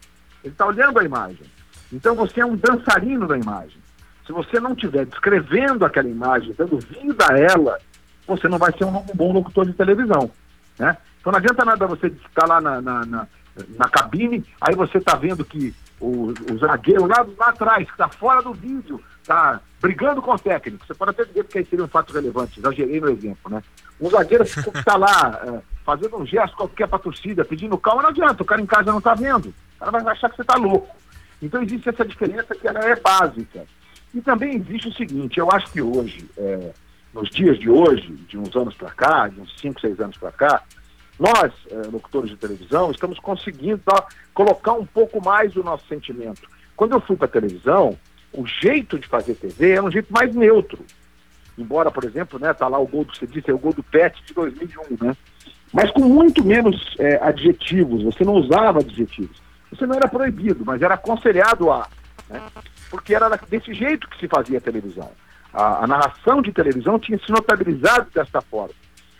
está 0.45 0.67
olhando 0.67 0.99
a 0.99 1.05
imagem. 1.05 1.47
Então 1.93 2.15
você 2.15 2.41
é 2.41 2.47
um 2.47 2.57
dançarino 2.57 3.27
da 3.27 3.37
imagem. 3.37 3.83
Se 4.27 4.33
você 4.33 4.59
não 4.59 4.73
estiver 4.73 5.05
descrevendo 5.05 5.85
aquela 5.85 6.09
imagem, 6.09 6.55
dando 6.57 6.79
vida 6.79 7.27
a 7.31 7.39
ela, 7.39 7.79
você 8.27 8.49
não 8.49 8.57
vai 8.57 8.73
ser 8.73 8.85
um 8.85 9.05
bom 9.15 9.33
locutor 9.33 9.67
de 9.67 9.75
televisão. 9.75 10.31
Né? 10.79 10.97
Então 11.21 11.31
não 11.31 11.39
adianta 11.39 11.65
nada 11.65 11.87
você 11.87 12.07
estar 12.07 12.47
lá 12.47 12.61
na, 12.61 12.81
na, 12.81 13.05
na, 13.05 13.27
na 13.77 13.89
cabine, 13.89 14.45
aí 14.61 14.75
você 14.75 14.99
está 14.99 15.15
vendo 15.17 15.45
que 15.45 15.75
o, 16.01 16.33
o 16.51 16.59
zagueiro 16.59 17.07
lá, 17.07 17.27
lá 17.39 17.49
atrás, 17.49 17.85
que 17.85 17.93
está 17.93 18.09
fora 18.09 18.43
do 18.43 18.53
vídeo, 18.53 19.03
está 19.23 19.61
brigando 19.81 20.21
com 20.21 20.33
o 20.33 20.39
técnico. 20.39 20.87
Você 20.87 20.95
pode 20.95 21.13
até 21.13 21.25
dizer 21.25 21.45
que 21.45 21.59
aí 21.59 21.65
seria 21.65 21.85
um 21.85 21.89
fato 21.89 22.13
relevante, 22.13 22.61
exagerei 22.61 23.01
no 23.01 23.11
exemplo, 23.11 23.51
né? 23.51 23.63
Um 24.01 24.11
zagueiro 24.11 24.45
está 24.45 24.97
lá 24.97 25.41
é, 25.45 25.61
fazendo 25.85 26.17
um 26.17 26.27
gesto 26.27 26.57
qualquer 26.57 26.89
para 26.89 26.99
torcida, 26.99 27.45
pedindo 27.45 27.79
calma, 27.79 28.03
não 28.03 28.11
adianta, 28.11 28.43
o 28.43 28.47
cara 28.47 28.61
em 28.61 28.67
casa 28.67 28.91
não 28.91 28.99
está 28.99 29.15
vendo. 29.15 29.55
O 29.77 29.79
cara 29.79 29.91
vai 29.91 30.13
achar 30.13 30.29
que 30.29 30.37
você 30.37 30.43
está 30.43 30.57
louco. 30.57 30.95
Então 31.41 31.63
existe 31.63 31.89
essa 31.89 32.05
diferença 32.05 32.55
que 32.55 32.67
ela 32.67 32.81
é 32.81 32.97
básica. 32.97 33.65
E 34.15 34.21
também 34.21 34.57
existe 34.57 34.89
o 34.89 34.93
seguinte, 34.93 35.39
eu 35.39 35.51
acho 35.51 35.71
que 35.73 35.81
hoje, 35.81 36.29
é, 36.37 36.73
nos 37.15 37.31
dias 37.31 37.59
de 37.59 37.71
hoje, 37.71 38.13
de 38.29 38.37
uns 38.37 38.55
anos 38.55 38.75
para 38.75 38.91
cá, 38.91 39.29
de 39.29 39.41
uns 39.41 39.59
5, 39.59 39.81
6 39.81 40.01
anos 40.01 40.17
para 40.19 40.33
cá, 40.33 40.63
nós, 41.19 41.53
é, 41.71 41.89
locutores 41.91 42.31
de 42.31 42.37
televisão, 42.37 42.91
estamos 42.91 43.19
conseguindo 43.19 43.81
ó, 43.87 44.03
colocar 44.35 44.73
um 44.73 44.85
pouco 44.85 45.25
mais 45.25 45.57
o 45.57 45.63
nosso 45.63 45.87
sentimento. 45.87 46.43
Quando 46.77 46.93
eu 46.93 47.01
fui 47.01 47.17
para 47.17 47.27
a 47.27 47.31
televisão, 47.31 47.97
o 48.33 48.47
jeito 48.47 48.99
de 48.99 49.07
fazer 49.07 49.35
TV 49.35 49.73
é 49.73 49.83
um 49.83 49.91
jeito 49.91 50.13
mais 50.13 50.35
neutro. 50.35 50.85
Embora, 51.57 51.91
por 51.91 52.05
exemplo, 52.05 52.39
né, 52.39 52.53
tá 52.55 52.67
lá 52.67 52.79
o 52.79 52.87
gol 52.87 53.05
do 53.05 53.15
você 53.15 53.27
disse, 53.27 53.51
é 53.51 53.55
o 53.55 53.59
gol 53.59 53.73
do 53.73 53.83
Pet 53.83 54.23
de 54.25 54.33
2001, 54.33 55.05
né? 55.05 55.17
Mas 55.73 55.91
com 55.91 56.01
muito 56.01 56.45
menos 56.45 56.95
é, 56.99 57.17
adjetivos, 57.23 58.03
você 58.03 58.25
não 58.25 58.35
usava 58.35 58.81
adjetivos. 58.81 59.41
Você 59.71 59.87
não 59.87 59.95
era 59.95 60.09
proibido, 60.09 60.65
mas 60.65 60.83
era 60.83 60.95
aconselhado 60.95 61.71
a. 61.71 61.89
Né? 62.29 62.43
Porque 62.91 63.15
era 63.15 63.29
desse 63.49 63.73
jeito 63.73 64.09
que 64.09 64.19
se 64.19 64.29
fazia 64.29 64.59
a 64.59 64.61
televisão. 64.61 65.11
A, 65.53 65.85
a 65.85 65.87
narração 65.87 66.43
de 66.43 66.53
televisão 66.53 66.99
tinha 66.99 67.19
se 67.19 67.31
notabilizado 67.31 68.11
desta 68.15 68.43
forma. 68.43 68.75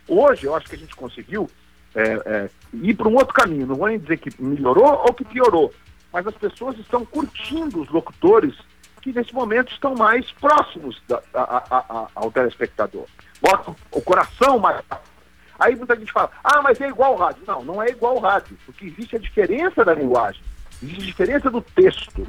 Hoje, 0.07 0.45
eu 0.45 0.55
acho 0.55 0.67
que 0.67 0.75
a 0.75 0.77
gente 0.77 0.95
conseguiu 0.95 1.49
é, 1.95 2.03
é, 2.03 2.49
ir 2.73 2.93
para 2.95 3.07
um 3.07 3.15
outro 3.15 3.33
caminho. 3.33 3.65
Não 3.65 3.75
vou 3.75 3.87
nem 3.87 3.97
dizer 3.97 4.17
que 4.17 4.41
melhorou 4.41 5.05
ou 5.07 5.13
que 5.13 5.25
piorou, 5.25 5.73
mas 6.11 6.27
as 6.27 6.35
pessoas 6.35 6.77
estão 6.77 7.03
curtindo 7.03 7.81
os 7.81 7.89
locutores 7.89 8.53
que 9.03 9.11
nesse 9.11 9.33
momento 9.33 9.73
estão 9.73 9.93
mais 9.95 10.31
próximos 10.31 10.99
da, 11.09 11.21
a, 11.33 11.57
a, 11.69 11.77
a, 11.77 12.07
ao 12.15 12.31
telespectador. 12.31 13.05
Botam 13.41 13.75
o 13.91 14.01
coração 14.01 14.57
mais. 14.57 14.81
Aí 15.59 15.75
muita 15.75 15.95
gente 15.97 16.11
fala, 16.11 16.31
ah, 16.41 16.61
mas 16.61 16.79
é 16.79 16.87
igual 16.87 17.11
ao 17.11 17.17
rádio. 17.19 17.43
Não, 17.45 17.63
não 17.63 17.83
é 17.83 17.89
igual 17.89 18.15
ao 18.15 18.21
rádio, 18.21 18.57
porque 18.65 18.85
existe 18.85 19.17
a 19.17 19.19
diferença 19.19 19.83
da 19.83 19.93
linguagem, 19.93 20.41
existe 20.81 21.01
a 21.01 21.05
diferença 21.05 21.49
do 21.49 21.61
texto. 21.61 22.25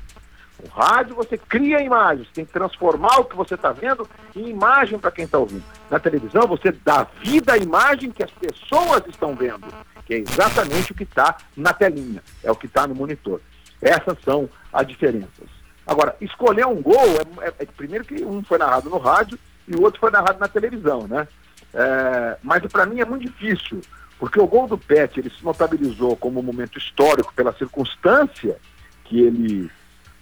O 0.64 0.68
rádio 0.68 1.14
você 1.14 1.38
cria 1.38 1.80
imagens, 1.80 2.28
tem 2.34 2.44
que 2.44 2.52
transformar 2.52 3.20
o 3.20 3.24
que 3.24 3.36
você 3.36 3.54
está 3.54 3.70
vendo 3.70 4.08
em 4.34 4.48
imagem 4.48 4.98
para 4.98 5.12
quem 5.12 5.26
está 5.26 5.38
ouvindo. 5.38 5.64
Na 5.88 6.00
televisão 6.00 6.46
você 6.48 6.72
dá 6.72 7.06
vida 7.22 7.52
à 7.52 7.58
imagem 7.58 8.10
que 8.10 8.22
as 8.22 8.30
pessoas 8.32 9.02
estão 9.06 9.36
vendo, 9.36 9.66
que 10.06 10.14
é 10.14 10.18
exatamente 10.18 10.90
o 10.90 10.94
que 10.94 11.04
está 11.04 11.36
na 11.56 11.72
telinha, 11.72 12.22
é 12.42 12.50
o 12.50 12.56
que 12.56 12.66
está 12.66 12.84
no 12.86 12.96
monitor. 12.96 13.40
Essas 13.80 14.18
são 14.24 14.48
as 14.72 14.86
diferenças. 14.86 15.63
Agora, 15.86 16.16
escolher 16.20 16.66
um 16.66 16.80
gol, 16.80 17.06
é, 17.40 17.48
é, 17.48 17.54
é, 17.60 17.66
primeiro 17.66 18.04
que 18.04 18.24
um 18.24 18.42
foi 18.42 18.58
narrado 18.58 18.88
no 18.88 18.98
rádio 18.98 19.38
e 19.68 19.74
o 19.74 19.82
outro 19.82 20.00
foi 20.00 20.10
narrado 20.10 20.38
na 20.38 20.48
televisão, 20.48 21.06
né? 21.06 21.28
É, 21.72 22.36
mas 22.42 22.62
para 22.66 22.86
mim 22.86 23.00
é 23.00 23.04
muito 23.04 23.22
difícil, 23.22 23.80
porque 24.18 24.40
o 24.40 24.46
gol 24.46 24.66
do 24.66 24.78
Pet 24.78 25.18
ele 25.18 25.30
se 25.30 25.44
notabilizou 25.44 26.16
como 26.16 26.40
um 26.40 26.42
momento 26.42 26.78
histórico 26.78 27.34
pela 27.34 27.52
circunstância 27.52 28.56
que 29.04 29.20
ele, 29.20 29.70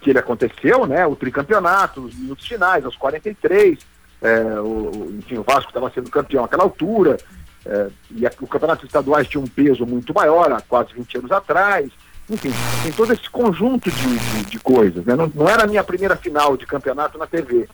que 0.01 0.09
ele 0.09 0.19
aconteceu, 0.19 0.85
né? 0.85 1.05
O 1.07 1.15
tricampeonato, 1.15 2.01
os 2.01 2.15
minutos 2.15 2.45
finais, 2.45 2.83
aos 2.83 2.97
43, 2.97 3.79
é, 4.21 4.59
o, 4.59 5.13
enfim, 5.17 5.37
o 5.37 5.43
Vasco 5.43 5.69
estava 5.69 5.89
sendo 5.91 6.09
campeão 6.09 6.43
àquela 6.43 6.63
altura, 6.63 7.17
é, 7.65 7.87
e 8.11 8.27
a, 8.27 8.31
o 8.41 8.47
campeonato 8.47 8.85
estaduais 8.85 9.27
tinha 9.27 9.41
um 9.41 9.47
peso 9.47 9.85
muito 9.85 10.13
maior, 10.13 10.51
há 10.51 10.59
quase 10.61 10.93
20 10.93 11.19
anos 11.19 11.31
atrás. 11.31 11.89
Enfim, 12.29 12.51
tem 12.83 12.91
todo 12.91 13.11
esse 13.11 13.29
conjunto 13.29 13.91
de, 13.91 14.17
de, 14.17 14.45
de 14.51 14.59
coisas. 14.59 15.05
Né? 15.05 15.15
Não, 15.15 15.31
não, 15.33 15.49
era 15.49 15.63
a 15.63 15.67
minha 15.67 15.83
primeira 15.83 16.15
final 16.15 16.55
de 16.55 16.65
campeonato 16.65 17.17
na 17.17 17.27
TV. 17.27 17.67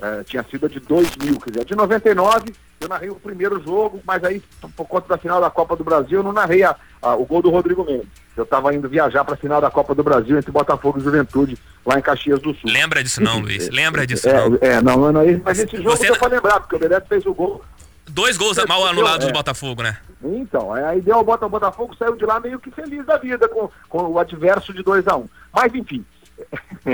É, 0.00 0.24
tinha 0.24 0.42
sido 0.50 0.66
a 0.66 0.68
de 0.68 0.80
2000, 0.80 1.40
quer 1.40 1.50
dizer, 1.50 1.64
de 1.66 1.76
99 1.76 2.54
eu 2.80 2.88
narrei 2.88 3.10
o 3.10 3.14
primeiro 3.14 3.62
jogo, 3.62 4.00
mas 4.06 4.24
aí, 4.24 4.42
por 4.74 4.86
conta 4.86 5.06
da 5.08 5.18
final 5.18 5.38
da 5.38 5.50
Copa 5.50 5.76
do 5.76 5.84
Brasil, 5.84 6.20
eu 6.20 6.22
não 6.22 6.32
narrei 6.32 6.62
a, 6.62 6.74
a, 7.02 7.14
o 7.14 7.26
gol 7.26 7.42
do 7.42 7.50
Rodrigo 7.50 7.84
Mendes. 7.84 8.08
Eu 8.34 8.44
estava 8.44 8.74
indo 8.74 8.88
viajar 8.88 9.22
para 9.22 9.34
a 9.34 9.36
final 9.36 9.60
da 9.60 9.70
Copa 9.70 9.94
do 9.94 10.02
Brasil 10.02 10.38
entre 10.38 10.50
Botafogo 10.50 10.98
e 10.98 11.02
Juventude, 11.02 11.58
lá 11.84 11.98
em 11.98 12.02
Caxias 12.02 12.40
do 12.40 12.54
Sul. 12.54 12.70
Lembra 12.70 13.02
disso 13.02 13.22
não, 13.22 13.40
Luiz? 13.40 13.68
Lembra 13.68 14.06
disso 14.06 14.26
é, 14.26 14.32
não? 14.32 14.58
É, 14.62 14.80
não, 14.80 14.96
não, 14.96 15.12
não, 15.12 15.42
mas 15.44 15.58
esse 15.58 15.76
jogo 15.76 15.90
Você... 15.90 16.06
deu 16.06 16.16
para 16.16 16.28
lembrar, 16.28 16.60
porque 16.60 16.76
o 16.76 16.78
Bebeto 16.78 17.06
fez 17.06 17.26
o 17.26 17.34
gol 17.34 17.62
Dois 18.10 18.36
gols 18.36 18.58
é, 18.58 18.66
mal 18.66 18.86
anulados 18.86 19.24
é. 19.24 19.28
do 19.28 19.32
Botafogo, 19.32 19.82
né? 19.82 19.98
Então, 20.22 20.72
aí 20.72 21.00
deu 21.00 21.18
o 21.18 21.24
Botafogo, 21.24 21.96
saiu 21.96 22.14
de 22.14 22.26
lá 22.26 22.38
meio 22.38 22.58
que 22.58 22.70
feliz 22.70 23.04
da 23.06 23.16
vida 23.16 23.48
com, 23.48 23.70
com 23.88 24.02
o 24.02 24.18
adverso 24.18 24.72
de 24.72 24.82
2 24.82 25.08
a 25.08 25.16
1 25.16 25.20
um. 25.20 25.28
Mas 25.52 25.74
enfim, 25.74 26.04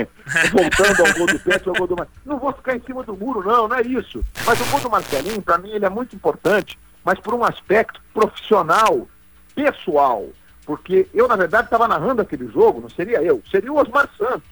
voltando 0.51 1.05
ao 1.05 1.13
gol 1.13 1.27
do 1.27 1.39
Pet, 1.39 1.67
ao 1.67 1.75
gol 1.75 1.87
do 1.87 2.07
Não 2.25 2.39
vou 2.39 2.53
ficar 2.53 2.75
em 2.75 2.81
cima 2.81 3.03
do 3.03 3.15
muro, 3.15 3.43
não, 3.43 3.67
não 3.67 3.75
é 3.75 3.81
isso. 3.81 4.23
Mas 4.45 4.59
o 4.61 4.65
gol 4.65 4.79
do 4.79 4.89
Marcelinho, 4.89 5.41
para 5.41 5.57
mim, 5.57 5.71
ele 5.71 5.85
é 5.85 5.89
muito 5.89 6.15
importante, 6.15 6.79
mas 7.03 7.19
por 7.19 7.33
um 7.33 7.43
aspecto 7.43 8.01
profissional, 8.13 9.07
pessoal. 9.55 10.27
Porque 10.65 11.07
eu, 11.13 11.27
na 11.27 11.35
verdade, 11.35 11.65
estava 11.65 11.87
narrando 11.87 12.21
aquele 12.21 12.47
jogo, 12.47 12.81
não 12.81 12.89
seria 12.89 13.21
eu, 13.21 13.41
seria 13.49 13.71
o 13.71 13.77
Osmar 13.77 14.09
Santos. 14.17 14.49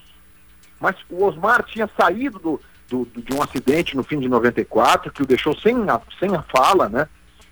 Mas 0.79 0.95
o 1.09 1.23
Osmar 1.23 1.63
tinha 1.63 1.89
saído 1.97 2.39
do, 2.39 2.61
do- 2.89 3.05
do- 3.05 3.21
de 3.21 3.33
um 3.33 3.41
acidente 3.41 3.95
no 3.95 4.03
fim 4.03 4.19
de 4.19 4.27
94, 4.29 5.11
que 5.11 5.21
o 5.23 5.25
deixou 5.25 5.55
sem 5.59 5.89
a, 5.89 5.99
sem 6.19 6.35
a 6.35 6.41
fala, 6.43 6.87
né? 6.89 7.07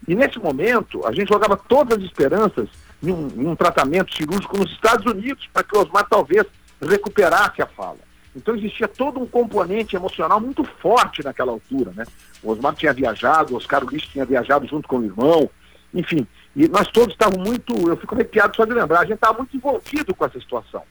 E 0.07 0.15
nesse 0.15 0.37
momento, 0.39 1.05
a 1.07 1.11
gente 1.13 1.29
jogava 1.29 1.55
todas 1.55 1.97
as 1.97 2.03
esperanças 2.03 2.67
em 3.01 3.11
um, 3.11 3.27
em 3.35 3.47
um 3.47 3.55
tratamento 3.55 4.13
cirúrgico 4.15 4.57
nos 4.57 4.71
Estados 4.71 5.05
Unidos, 5.05 5.47
para 5.53 5.63
que 5.63 5.75
o 5.77 5.81
Osmar 5.81 6.05
talvez 6.09 6.45
recuperasse 6.81 7.61
a 7.61 7.65
fala. 7.65 7.97
Então 8.35 8.55
existia 8.55 8.87
todo 8.87 9.19
um 9.19 9.27
componente 9.27 9.95
emocional 9.95 10.39
muito 10.41 10.63
forte 10.81 11.23
naquela 11.23 11.51
altura, 11.51 11.91
né? 11.95 12.03
O 12.41 12.51
Osmar 12.51 12.73
tinha 12.75 12.91
viajado, 12.91 13.53
o 13.53 13.57
Oscar 13.57 13.83
Ulisses 13.83 14.09
tinha 14.09 14.25
viajado 14.25 14.67
junto 14.67 14.87
com 14.87 14.97
o 14.97 15.05
irmão, 15.05 15.49
enfim. 15.93 16.25
E 16.55 16.67
nós 16.67 16.87
todos 16.87 17.13
estávamos 17.13 17.47
muito, 17.47 17.73
eu 17.89 17.95
fico 17.95 18.13
arrepiado 18.15 18.55
só 18.55 18.65
de 18.65 18.73
lembrar, 18.73 18.99
a 19.01 19.05
gente 19.05 19.15
estava 19.15 19.37
muito 19.37 19.55
envolvido 19.55 20.13
com 20.15 20.25
essa 20.25 20.39
situação. 20.39 20.83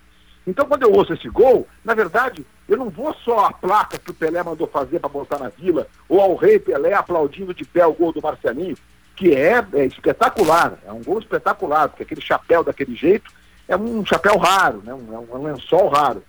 Então, 0.47 0.67
quando 0.67 0.83
eu 0.83 0.93
ouço 0.93 1.13
esse 1.13 1.29
gol, 1.29 1.69
na 1.85 1.95
verdade, 1.95 2.45
eu 2.69 2.77
não 2.77 2.91
vou 2.91 3.15
só 3.15 3.47
a 3.47 3.53
placa 3.53 3.99
que 3.99 4.11
o 4.11 4.15
Pelé 4.15 4.43
mandou 4.43 4.67
fazer 4.67 4.99
para 4.99 5.09
botar 5.09 5.39
na 5.39 5.49
vila, 5.49 5.87
ou 6.09 6.21
ao 6.21 6.35
rei 6.35 6.59
Pelé 6.59 6.93
aplaudindo 6.95 7.55
de 7.55 7.65
pé 7.65 7.87
o 7.87 7.93
gol 7.93 8.13
do 8.13 8.23
Marcelinho, 8.23 8.77
que 9.15 9.35
é, 9.35 9.65
é 9.75 9.85
espetacular, 9.85 10.79
é 10.85 10.93
um 10.93 11.03
gol 11.03 11.19
espetacular, 11.19 11.89
porque 11.89 12.03
aquele 12.03 12.21
chapéu 12.21 12.65
daquele 12.65 12.95
jeito 12.95 13.31
é 13.69 13.77
um 13.77 14.05
chapéu 14.05 14.37
raro, 14.37 14.83
né? 14.85 14.93
um, 14.93 15.15
é 15.15 15.37
um 15.37 15.43
lençol 15.43 15.89
raro. 15.89 16.23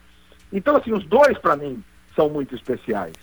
Então, 0.52 0.76
assim, 0.76 0.94
os 0.94 1.04
dois, 1.06 1.38
para 1.40 1.56
mim, 1.56 1.84
são 2.16 2.30
muito 2.30 2.56
especiais. 2.56 3.14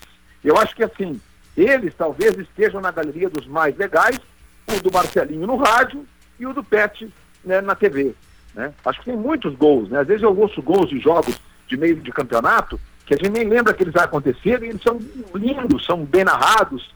Eu 0.43 0.57
acho 0.57 0.75
que, 0.75 0.83
assim, 0.83 1.21
eles 1.55 1.93
talvez 1.95 2.37
estejam 2.37 2.81
na 2.81 2.91
galeria 2.91 3.29
dos 3.29 3.47
mais 3.47 3.75
legais, 3.77 4.19
o 4.67 4.81
do 4.81 4.91
Marcelinho 4.91 5.47
no 5.47 5.55
rádio 5.55 6.05
e 6.39 6.45
o 6.45 6.53
do 6.53 6.63
Pet 6.63 7.11
né, 7.43 7.61
na 7.61 7.75
TV. 7.75 8.15
Né? 8.53 8.73
Acho 8.85 8.99
que 8.99 9.05
tem 9.05 9.17
muitos 9.17 9.55
gols, 9.55 9.89
né? 9.89 9.99
Às 9.99 10.07
vezes 10.07 10.23
eu 10.23 10.37
ouço 10.37 10.61
gols 10.61 10.89
de 10.89 10.99
jogos 10.99 11.39
de 11.67 11.77
meio 11.77 11.95
de 11.95 12.11
campeonato 12.11 12.79
que 13.05 13.13
a 13.13 13.17
gente 13.17 13.29
nem 13.29 13.47
lembra 13.47 13.73
que 13.73 13.83
eles 13.83 13.95
aconteceram 13.95 14.63
e 14.63 14.69
eles 14.69 14.81
são 14.81 14.99
lindos, 15.35 15.85
são 15.85 16.05
bem 16.05 16.23
narrados, 16.23 16.93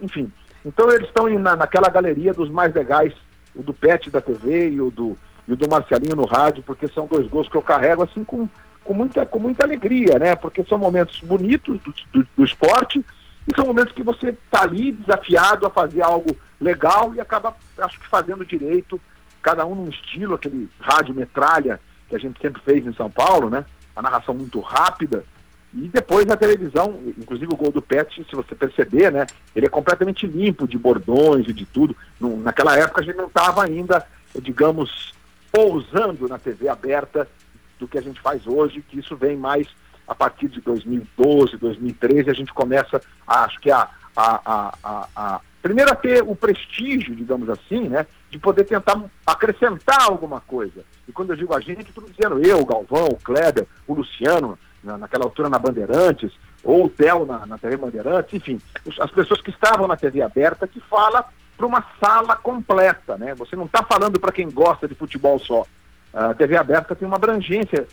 enfim. 0.00 0.30
Então 0.64 0.90
eles 0.90 1.08
estão 1.08 1.28
na, 1.38 1.56
naquela 1.56 1.88
galeria 1.88 2.32
dos 2.32 2.50
mais 2.50 2.74
legais, 2.74 3.12
o 3.54 3.62
do 3.62 3.72
Pet 3.72 4.10
da 4.10 4.20
TV 4.20 4.70
e 4.70 4.80
o 4.80 4.90
do, 4.90 5.16
e 5.46 5.52
o 5.52 5.56
do 5.56 5.68
Marcelinho 5.68 6.16
no 6.16 6.24
rádio, 6.24 6.62
porque 6.62 6.88
são 6.88 7.06
dois 7.06 7.26
gols 7.26 7.48
que 7.48 7.56
eu 7.56 7.62
carrego 7.62 8.02
assim 8.02 8.22
com, 8.24 8.48
com, 8.84 8.94
muita, 8.94 9.24
com 9.24 9.38
muita 9.38 9.64
alegria, 9.64 10.18
né? 10.18 10.36
Porque 10.36 10.62
são 10.64 10.78
momentos 10.78 11.20
bonitos 11.20 11.80
do, 11.80 11.94
do, 12.12 12.28
do 12.36 12.44
esporte 12.44 13.04
e 13.46 13.54
são 13.54 13.66
momentos 13.66 13.92
que 13.92 14.02
você 14.02 14.30
está 14.30 14.62
ali 14.62 14.92
desafiado 14.92 15.66
a 15.66 15.70
fazer 15.70 16.02
algo 16.02 16.36
legal 16.60 17.14
e 17.14 17.20
acaba, 17.20 17.56
acho 17.78 18.00
que 18.00 18.06
fazendo 18.08 18.44
direito, 18.44 19.00
cada 19.46 19.64
um 19.64 19.76
num 19.76 19.88
estilo, 19.88 20.34
aquele 20.34 20.68
rádio 20.80 21.14
metralha 21.14 21.78
que 22.08 22.16
a 22.16 22.18
gente 22.18 22.40
sempre 22.40 22.60
fez 22.62 22.84
em 22.84 22.92
São 22.94 23.08
Paulo, 23.08 23.48
né? 23.48 23.64
A 23.94 24.02
narração 24.02 24.34
muito 24.34 24.58
rápida. 24.58 25.24
E 25.72 25.86
depois 25.88 26.26
na 26.26 26.36
televisão, 26.36 26.98
inclusive 27.16 27.52
o 27.54 27.56
gol 27.56 27.70
do 27.70 27.80
Pet, 27.80 28.12
se 28.28 28.34
você 28.34 28.56
perceber, 28.56 29.12
né? 29.12 29.24
Ele 29.54 29.66
é 29.66 29.68
completamente 29.68 30.26
limpo 30.26 30.66
de 30.66 30.76
bordões 30.76 31.46
e 31.46 31.52
de 31.52 31.64
tudo. 31.64 31.96
Naquela 32.20 32.76
época 32.76 33.02
a 33.02 33.04
gente 33.04 33.14
não 33.16 33.26
estava 33.28 33.62
ainda, 33.64 34.04
digamos, 34.42 35.14
pousando 35.52 36.26
na 36.28 36.38
TV 36.40 36.68
aberta 36.68 37.28
do 37.78 37.86
que 37.86 37.98
a 37.98 38.02
gente 38.02 38.20
faz 38.20 38.48
hoje, 38.48 38.82
que 38.82 38.98
isso 38.98 39.14
vem 39.16 39.36
mais 39.36 39.68
a 40.08 40.14
partir 40.14 40.48
de 40.48 40.60
2012, 40.60 41.56
2013, 41.56 42.30
a 42.30 42.34
gente 42.34 42.52
começa, 42.52 43.00
a, 43.24 43.44
acho 43.44 43.60
que 43.60 43.70
a, 43.70 43.88
a, 44.16 44.72
a, 44.82 45.08
a- 45.14 45.40
primeiro 45.66 45.90
a 45.90 45.96
ter 45.96 46.22
o 46.22 46.36
prestígio, 46.36 47.14
digamos 47.16 47.48
assim, 47.50 47.88
né, 47.88 48.06
de 48.30 48.38
poder 48.38 48.62
tentar 48.64 49.02
acrescentar 49.26 50.02
alguma 50.02 50.40
coisa. 50.40 50.84
E 51.08 51.12
quando 51.12 51.30
eu 51.30 51.36
digo 51.36 51.52
a 51.54 51.60
gente, 51.60 51.88
estou 51.88 52.04
dizendo 52.04 52.38
eu, 52.46 52.60
o 52.60 52.64
Galvão, 52.64 53.06
o 53.08 53.16
Kleber, 53.16 53.66
o 53.86 53.94
Luciano, 53.94 54.56
na- 54.84 54.96
naquela 54.96 55.24
altura 55.24 55.48
na 55.48 55.58
Bandeirantes, 55.58 56.32
ou 56.62 56.84
o 56.84 56.88
Theo 56.88 57.26
na, 57.26 57.44
na 57.46 57.58
TV 57.58 57.76
Bandeirantes, 57.76 58.32
enfim, 58.34 58.60
os- 58.84 59.00
as 59.00 59.10
pessoas 59.10 59.40
que 59.40 59.50
estavam 59.50 59.88
na 59.88 59.96
TV 59.96 60.22
aberta 60.22 60.68
que 60.68 60.78
fala 60.80 61.24
para 61.56 61.66
uma 61.66 61.84
sala 62.00 62.36
completa, 62.36 63.16
né? 63.18 63.34
Você 63.34 63.56
não 63.56 63.64
está 63.64 63.82
falando 63.82 64.20
para 64.20 64.30
quem 64.30 64.48
gosta 64.48 64.86
de 64.86 64.94
futebol 64.94 65.38
só. 65.40 65.64
A 66.14 66.32
TV 66.32 66.56
aberta 66.56 66.94
tem 66.94 67.06
uma 67.08 67.16
abrangência. 67.16 67.86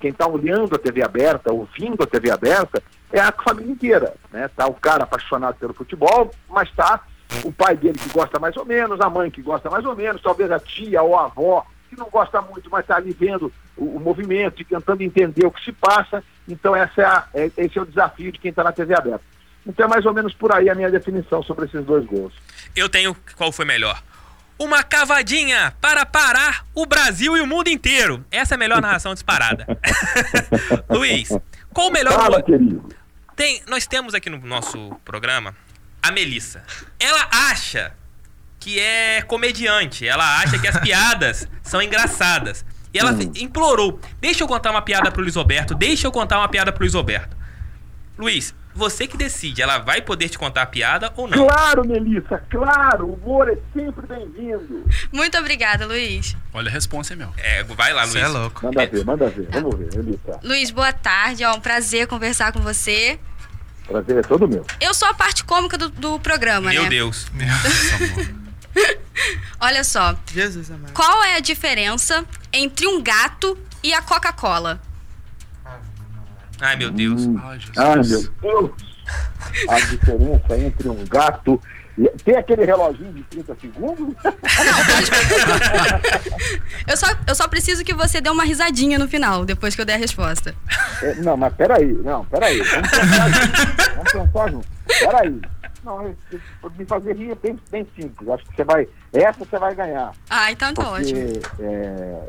Quem 0.00 0.10
está 0.10 0.26
olhando 0.26 0.74
a 0.74 0.78
TV 0.78 1.02
aberta, 1.02 1.52
ouvindo 1.52 2.02
a 2.02 2.06
TV 2.06 2.30
aberta, 2.30 2.82
é 3.12 3.20
a 3.20 3.32
família 3.32 3.72
inteira. 3.72 4.14
Né? 4.32 4.48
Tá 4.48 4.66
o 4.66 4.74
cara 4.74 5.04
apaixonado 5.04 5.56
pelo 5.56 5.72
futebol, 5.74 6.30
mas 6.48 6.70
tá 6.72 7.00
o 7.44 7.52
pai 7.52 7.76
dele 7.76 7.98
que 7.98 8.08
gosta 8.10 8.38
mais 8.38 8.56
ou 8.56 8.64
menos, 8.64 9.00
a 9.00 9.08
mãe 9.10 9.30
que 9.30 9.40
gosta 9.42 9.68
mais 9.70 9.84
ou 9.84 9.94
menos, 9.96 10.20
talvez 10.22 10.50
a 10.50 10.58
tia 10.58 11.02
ou 11.02 11.16
a 11.18 11.24
avó 11.26 11.64
que 11.88 11.96
não 11.96 12.08
gosta 12.08 12.40
muito, 12.40 12.70
mas 12.70 12.82
está 12.82 12.96
ali 12.96 13.12
vendo 13.12 13.52
o, 13.76 13.96
o 13.96 14.00
movimento 14.00 14.62
e 14.62 14.64
tentando 14.64 15.02
entender 15.02 15.44
o 15.46 15.50
que 15.50 15.64
se 15.64 15.72
passa. 15.72 16.22
Então 16.48 16.74
essa 16.76 17.00
é 17.02 17.04
a- 17.04 17.24
é- 17.34 17.50
esse 17.56 17.78
é 17.78 17.82
o 17.82 17.86
desafio 17.86 18.30
de 18.30 18.38
quem 18.38 18.50
está 18.50 18.62
na 18.62 18.72
TV 18.72 18.94
aberta. 18.94 19.22
Então 19.66 19.86
é 19.86 19.88
mais 19.88 20.06
ou 20.06 20.14
menos 20.14 20.32
por 20.32 20.54
aí 20.54 20.70
a 20.70 20.74
minha 20.74 20.90
definição 20.90 21.42
sobre 21.42 21.66
esses 21.66 21.84
dois 21.84 22.04
gols. 22.06 22.32
Eu 22.76 22.88
tenho 22.88 23.14
qual 23.36 23.50
foi 23.52 23.64
melhor. 23.64 24.00
Uma 24.58 24.82
cavadinha 24.82 25.72
para 25.80 26.04
parar 26.06 26.64
o 26.74 26.84
Brasil 26.86 27.36
e 27.36 27.40
o 27.40 27.46
mundo 27.46 27.68
inteiro. 27.68 28.24
Essa 28.30 28.54
é 28.54 28.56
a 28.56 28.58
melhor 28.58 28.80
narração 28.82 29.12
disparada. 29.14 29.66
Luiz, 30.88 31.28
qual 31.72 31.88
o 31.88 31.90
melhor 31.90 32.12
Fala, 32.14 32.36
gol? 32.36 32.42
querido. 32.44 32.88
Tem, 33.34 33.62
nós 33.68 33.86
temos 33.86 34.14
aqui 34.14 34.28
no 34.28 34.38
nosso 34.38 34.90
programa 35.04 35.54
a 36.02 36.10
Melissa. 36.10 36.62
Ela 36.98 37.28
acha 37.50 37.92
que 38.58 38.78
é 38.78 39.22
comediante. 39.22 40.06
Ela 40.06 40.38
acha 40.40 40.58
que 40.58 40.66
as 40.68 40.78
piadas 40.80 41.48
são 41.62 41.80
engraçadas. 41.80 42.64
E 42.92 42.98
ela 42.98 43.16
implorou: 43.36 44.00
deixa 44.20 44.42
eu 44.44 44.48
contar 44.48 44.70
uma 44.70 44.82
piada 44.82 45.10
pro 45.10 45.22
Luiz 45.22 45.36
Roberto, 45.36 45.74
deixa 45.74 46.06
eu 46.06 46.12
contar 46.12 46.38
uma 46.38 46.48
piada 46.48 46.72
pro 46.72 46.82
Luiz 46.82 46.94
Roberto. 46.94 47.36
Luiz, 48.18 48.54
você 48.74 49.06
que 49.06 49.16
decide, 49.16 49.62
ela 49.62 49.78
vai 49.78 50.02
poder 50.02 50.28
te 50.28 50.38
contar 50.38 50.62
a 50.62 50.66
piada 50.66 51.12
ou 51.16 51.26
não? 51.26 51.46
Claro, 51.46 51.86
Melissa, 51.86 52.42
claro, 52.50 53.06
o 53.06 53.14
humor 53.14 53.48
é 53.48 53.56
sempre 53.72 54.06
bem-vindo. 54.06 54.84
Muito 55.12 55.38
obrigada, 55.38 55.86
Luiz. 55.86 56.36
Olha 56.52 56.68
a 56.68 56.72
resposta, 56.72 57.14
é 57.14 57.16
meu. 57.16 57.32
É, 57.38 57.62
vai 57.64 57.92
lá, 57.92 58.06
Você 58.06 58.18
Luiz. 58.18 58.24
é 58.24 58.28
louco. 58.28 58.64
Manda 58.66 58.86
ver, 58.86 59.04
manda 59.04 59.28
ver. 59.30 59.48
Vamos 59.50 59.76
ver, 59.78 59.88
Melissa. 59.96 60.40
Luiz, 60.42 60.70
boa 60.70 60.92
tarde. 60.92 61.42
É 61.42 61.50
um 61.50 61.60
prazer 61.60 62.06
conversar 62.06 62.52
com 62.52 62.60
você. 62.60 63.18
Prazer 63.90 64.18
é 64.18 64.22
todo 64.22 64.46
meu. 64.46 64.64
Eu 64.80 64.94
sou 64.94 65.08
a 65.08 65.14
parte 65.14 65.42
cômica 65.42 65.76
do, 65.76 65.88
do 65.88 66.20
programa, 66.20 66.70
Meu 66.70 66.84
né? 66.84 66.88
Deus. 66.88 67.26
Meu 67.34 67.48
Deus, 67.48 67.92
amor. 67.92 68.40
Olha 69.58 69.82
só. 69.82 70.16
Jesus 70.32 70.70
amado. 70.70 70.92
Qual 70.92 71.24
é 71.24 71.34
a 71.34 71.40
diferença 71.40 72.24
entre 72.52 72.86
um 72.86 73.02
gato 73.02 73.58
e 73.82 73.92
a 73.92 74.00
Coca-Cola? 74.00 74.80
Ai, 76.60 76.76
meu 76.76 76.90
Deus. 76.92 77.22
Ai, 77.42 77.58
Jesus. 77.58 77.76
Ai, 77.76 77.96
meu 77.96 78.34
Deus. 78.40 78.70
A 79.68 79.80
diferença 79.80 80.58
entre 80.58 80.88
um 80.88 81.04
gato 81.06 81.60
e... 81.64 81.79
Tem 82.24 82.36
aquele 82.36 82.64
reloginho 82.64 83.12
de 83.12 83.22
30 83.24 83.56
segundos? 83.60 84.14
Eu 86.86 86.96
só, 86.96 87.06
eu 87.26 87.34
só 87.34 87.46
preciso 87.46 87.84
que 87.84 87.94
você 87.94 88.20
dê 88.20 88.30
uma 88.30 88.44
risadinha 88.44 88.98
no 88.98 89.06
final, 89.06 89.44
depois 89.44 89.76
que 89.76 89.80
eu 89.80 89.84
der 89.84 89.94
a 89.94 89.98
resposta. 89.98 90.54
É, 91.02 91.14
não, 91.16 91.36
mas 91.36 91.54
peraí, 91.54 91.92
não, 91.92 92.24
peraí. 92.24 92.60
Vamos 92.62 92.90
pensar 92.90 93.28
junto. 93.28 93.94
Vamos 93.94 94.12
pensar 94.12 94.50
junto. 94.50 94.68
Peraí. 94.98 95.40
Não, 95.84 96.14
me 96.76 96.84
fazer 96.84 97.16
rir 97.16 97.30
é 97.30 97.34
bem, 97.34 97.58
bem 97.70 97.86
simples. 97.96 98.28
Acho 98.28 98.44
que 98.44 98.56
você 98.56 98.64
vai. 98.64 98.88
Essa 99.12 99.44
você 99.44 99.58
vai 99.58 99.74
ganhar. 99.74 100.12
Ah, 100.28 100.50
então 100.50 100.74
tá 100.74 100.90
ótimo. 100.90 101.20
Porque, 101.20 101.62
é, 101.62 101.66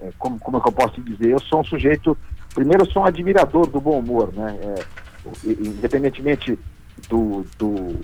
é, 0.03 0.09
como, 0.17 0.39
como 0.39 0.57
é 0.57 0.61
que 0.61 0.67
eu 0.67 0.71
posso 0.71 1.01
dizer? 1.01 1.31
Eu 1.31 1.39
sou 1.39 1.61
um 1.61 1.63
sujeito. 1.63 2.17
Primeiro, 2.53 2.83
eu 2.83 2.91
sou 2.91 3.01
um 3.01 3.05
admirador 3.05 3.67
do 3.67 3.81
bom 3.81 3.99
humor, 3.99 4.31
né? 4.33 4.57
É, 4.61 4.85
independentemente 5.45 6.57
do, 7.09 7.45
do, 7.57 7.99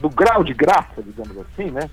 do 0.00 0.08
grau 0.08 0.42
de 0.42 0.54
graça, 0.54 1.02
digamos 1.02 1.36
assim, 1.38 1.70
né? 1.70 1.88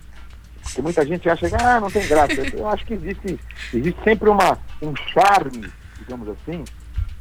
Porque 0.63 0.81
muita 0.81 1.05
gente 1.05 1.29
acha 1.29 1.49
que 1.49 1.55
ah, 1.55 1.79
não 1.79 1.89
tem 1.89 2.05
graça. 2.07 2.33
Eu 2.55 2.67
acho 2.67 2.85
que 2.85 2.93
existe, 2.93 3.39
existe 3.73 4.03
sempre 4.03 4.29
uma, 4.29 4.57
um 4.81 4.93
charme, 4.95 5.69
digamos 5.99 6.27
assim, 6.29 6.63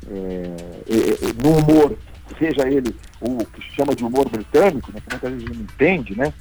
é, 0.08 0.56
é, 0.88 1.42
no 1.42 1.58
humor, 1.58 1.96
seja 2.38 2.68
ele 2.68 2.94
o 3.20 3.44
que 3.46 3.62
se 3.62 3.76
chama 3.76 3.94
de 3.94 4.04
humor 4.04 4.28
britânico, 4.28 4.92
né, 4.92 5.00
que 5.00 5.10
muita 5.10 5.30
gente 5.30 5.52
não 5.52 5.62
entende, 5.62 6.16
né? 6.16 6.32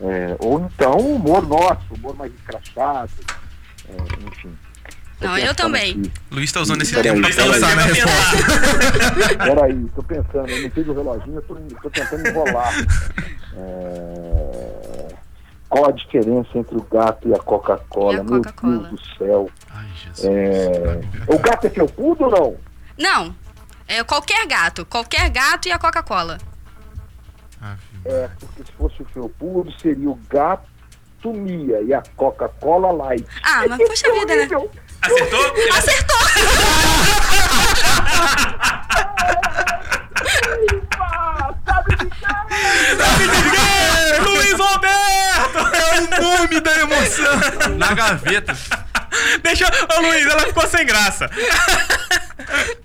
É, 0.00 0.36
ou 0.38 0.60
então 0.60 0.96
o 0.96 1.16
humor 1.16 1.46
nosso, 1.46 1.84
o 1.90 1.94
humor 1.94 2.16
mais 2.16 2.32
escrachado, 2.32 3.10
é, 3.88 4.26
enfim. 4.26 4.56
Não, 5.20 5.30
eu 5.36 5.40
pensando 5.42 5.56
também. 5.56 5.90
aqui. 5.92 6.12
Luiz 6.30 6.52
tá 6.52 6.60
usando 6.60 6.82
esse 6.82 6.94
Peraí, 6.94 7.12
tempo 7.12 7.26
pra 7.26 7.36
peraí. 7.36 7.52
pensar 7.52 7.76
na 7.76 7.82
resposta. 7.82 9.36
Peraí, 9.44 9.86
tô 9.94 10.02
pensando, 10.02 10.48
eu 10.48 10.62
não 10.62 10.70
fiz 10.70 10.88
o 10.88 10.92
reloginho, 10.94 11.36
eu 11.36 11.42
tô, 11.42 11.54
tô 11.82 11.90
tentando 11.90 12.26
enrolar. 12.28 12.72
É, 13.56 15.14
Qual 15.68 15.86
a 15.88 15.92
diferença 15.92 16.48
entre 16.54 16.76
o 16.76 16.82
gato 16.82 17.28
e 17.28 17.34
a 17.34 17.38
Coca-Cola? 17.38 18.22
Meu 18.24 18.38
Coca-Cola? 18.42 18.88
Deus 18.88 18.90
do 18.90 19.16
céu. 19.18 19.50
Ai, 19.70 19.86
Jesus. 20.04 20.24
É, 20.24 21.00
O 21.32 21.38
gato 21.38 21.66
é 21.66 21.70
felpudo 21.70 22.24
ou 22.24 22.30
não? 22.30 22.56
Não. 22.98 23.34
É 23.86 24.02
qualquer 24.04 24.46
gato. 24.46 24.84
Qualquer 24.86 25.28
gato 25.30 25.68
e 25.68 25.72
a 25.72 25.78
Coca-Cola. 25.78 26.38
É, 28.04 28.28
porque 28.40 28.64
se 28.64 28.72
fosse 28.72 29.02
o 29.02 29.04
felpudo, 29.06 29.70
seria 29.80 30.08
o 30.08 30.18
gato 30.28 30.64
Mia 31.24 31.82
e 31.82 31.92
a 31.92 32.02
Coca-Cola 32.16 32.90
Light. 32.92 33.26
Ah, 33.42 33.64
mas 33.68 33.76
poxa 33.86 34.10
vida, 34.14 34.34
né? 34.34 34.48
Acertou? 35.02 35.54
Acertou! 35.76 36.18
Sabe 42.96 43.26
de 43.26 43.50
quem? 43.50 44.20
Luiz 44.24 44.52
Roberto! 44.52 45.76
É 45.76 46.00
o 46.00 46.22
nome 46.22 46.60
da 46.60 46.80
emoção. 46.80 47.76
Na 47.78 47.94
gaveta. 47.94 48.56
Deixa. 49.42 49.66
Ô 49.96 50.00
Luiz, 50.02 50.26
ela 50.26 50.46
ficou 50.46 50.66
sem 50.66 50.84
graça. 50.86 51.30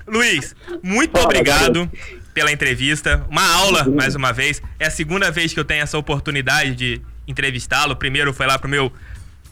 Luiz, 0.07 0.55
muito 0.83 1.11
Fala, 1.11 1.25
obrigado 1.25 1.91
pela 2.33 2.51
entrevista. 2.51 3.25
Uma 3.29 3.45
aula, 3.55 3.85
mais 3.85 4.15
uma 4.15 4.31
vez. 4.31 4.61
É 4.79 4.87
a 4.87 4.91
segunda 4.91 5.31
vez 5.31 5.53
que 5.53 5.59
eu 5.59 5.65
tenho 5.65 5.83
essa 5.83 5.97
oportunidade 5.97 6.75
de 6.75 7.01
entrevistá-lo. 7.27 7.95
Primeiro 7.95 8.33
foi 8.33 8.45
lá 8.45 8.57
pro 8.59 8.69
meu 8.69 8.91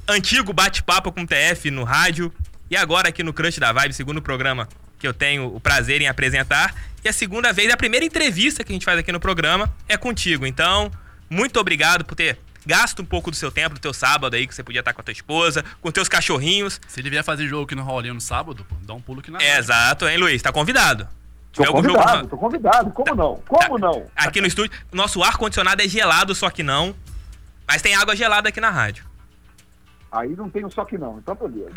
antigo 0.07 0.53
bate-papo 0.53 1.11
com 1.11 1.21
o 1.21 1.27
TF 1.27 1.71
no 1.71 1.83
rádio. 1.83 2.31
E 2.73 2.75
agora 2.75 3.09
aqui 3.09 3.21
no 3.21 3.31
Crush 3.31 3.59
da 3.59 3.71
Vibe, 3.71 3.93
segundo 3.93 4.19
programa 4.19 4.67
que 4.97 5.07
eu 5.07 5.13
tenho 5.13 5.45
o 5.55 5.59
prazer 5.59 6.01
em 6.01 6.07
apresentar. 6.07 6.73
E 7.05 7.07
a 7.07 7.13
segunda 7.13 7.53
vez, 7.53 7.71
a 7.71 7.77
primeira 7.77 8.03
entrevista 8.03 8.63
que 8.63 8.71
a 8.71 8.73
gente 8.73 8.83
faz 8.83 8.97
aqui 8.97 9.11
no 9.11 9.19
programa 9.19 9.71
é 9.87 9.95
contigo. 9.95 10.43
Então, 10.43 10.91
muito 11.29 11.59
obrigado 11.59 12.03
por 12.03 12.15
ter 12.15 12.39
gasto 12.65 13.03
um 13.03 13.05
pouco 13.05 13.29
do 13.29 13.37
seu 13.37 13.51
tempo, 13.51 13.75
do 13.75 13.79
teu 13.79 13.93
sábado 13.93 14.35
aí, 14.35 14.47
que 14.47 14.55
você 14.55 14.63
podia 14.63 14.79
estar 14.79 14.91
com 14.91 15.01
a 15.01 15.03
tua 15.03 15.11
esposa, 15.11 15.63
com 15.81 15.91
teus 15.91 16.09
cachorrinhos. 16.09 16.81
Se 16.87 16.99
ele 16.99 17.11
vier 17.11 17.23
fazer 17.23 17.47
jogo 17.47 17.65
aqui 17.65 17.75
no 17.75 17.83
Rolinho 17.83 18.15
no 18.15 18.21
sábado, 18.21 18.65
pô, 18.67 18.75
dá 18.81 18.95
um 18.95 19.01
pulo 19.01 19.19
aqui 19.19 19.29
na 19.29 19.37
É, 19.39 19.49
rádio. 19.49 19.59
exato, 19.59 20.07
hein, 20.07 20.17
Luiz? 20.17 20.41
Tá 20.41 20.51
convidado. 20.51 21.07
Tô 21.51 21.63
algum 21.65 21.83
jogo- 21.83 21.93
convidado, 21.99 22.27
tô 22.27 22.37
convidado. 22.37 22.89
Como 22.89 23.13
não? 23.15 23.35
Como 23.47 23.77
não? 23.77 24.07
Aqui 24.15 24.41
no 24.41 24.47
estúdio, 24.47 24.75
nosso 24.91 25.21
ar-condicionado 25.21 25.79
é 25.83 25.87
gelado, 25.87 26.33
só 26.33 26.49
que 26.49 26.63
não. 26.63 26.95
Mas 27.67 27.83
tem 27.83 27.93
água 27.93 28.15
gelada 28.15 28.49
aqui 28.49 28.59
na 28.59 28.71
rádio. 28.71 29.05
Aí 30.13 30.35
não 30.35 30.47
tem 30.47 30.63
um 30.63 30.69
só 30.69 30.85
que 30.85 30.95
não, 30.95 31.17
então 31.17 31.33
beleza. 31.33 31.71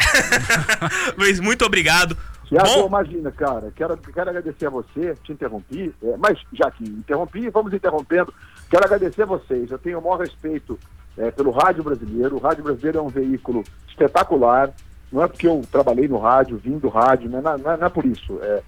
Luiz, 1.16 1.40
muito 1.40 1.64
obrigado. 1.64 2.14
Tiago, 2.44 2.68
Bom, 2.68 2.86
imagina, 2.86 3.32
cara, 3.32 3.72
quero, 3.74 3.96
quero 3.96 4.28
agradecer 4.30 4.66
a 4.66 4.70
você, 4.70 5.16
te 5.24 5.32
interrompi, 5.32 5.92
é, 6.02 6.16
mas 6.18 6.38
já 6.52 6.70
que 6.70 6.84
interrompi, 6.84 7.48
vamos 7.48 7.72
interrompendo. 7.72 8.32
Quero 8.70 8.84
agradecer 8.84 9.22
a 9.22 9.26
vocês, 9.26 9.70
eu 9.70 9.78
tenho 9.78 9.98
o 9.98 10.02
maior 10.02 10.20
respeito 10.20 10.78
é, 11.16 11.30
pelo 11.30 11.50
rádio 11.50 11.82
brasileiro. 11.82 12.36
O 12.36 12.40
rádio 12.40 12.62
brasileiro 12.62 12.98
é 12.98 13.02
um 13.02 13.08
veículo 13.08 13.64
espetacular, 13.88 14.70
não 15.10 15.22
é 15.22 15.28
porque 15.28 15.48
eu 15.48 15.62
trabalhei 15.72 16.06
no 16.06 16.18
rádio, 16.18 16.58
vim 16.58 16.78
do 16.78 16.88
rádio, 16.88 17.30
não 17.30 17.38
é, 17.38 17.42
não 17.42 17.72
é- 17.72 17.76
não 17.78 17.86
é 17.86 17.90
por 17.90 18.04
isso. 18.04 18.38
É, 18.42 18.62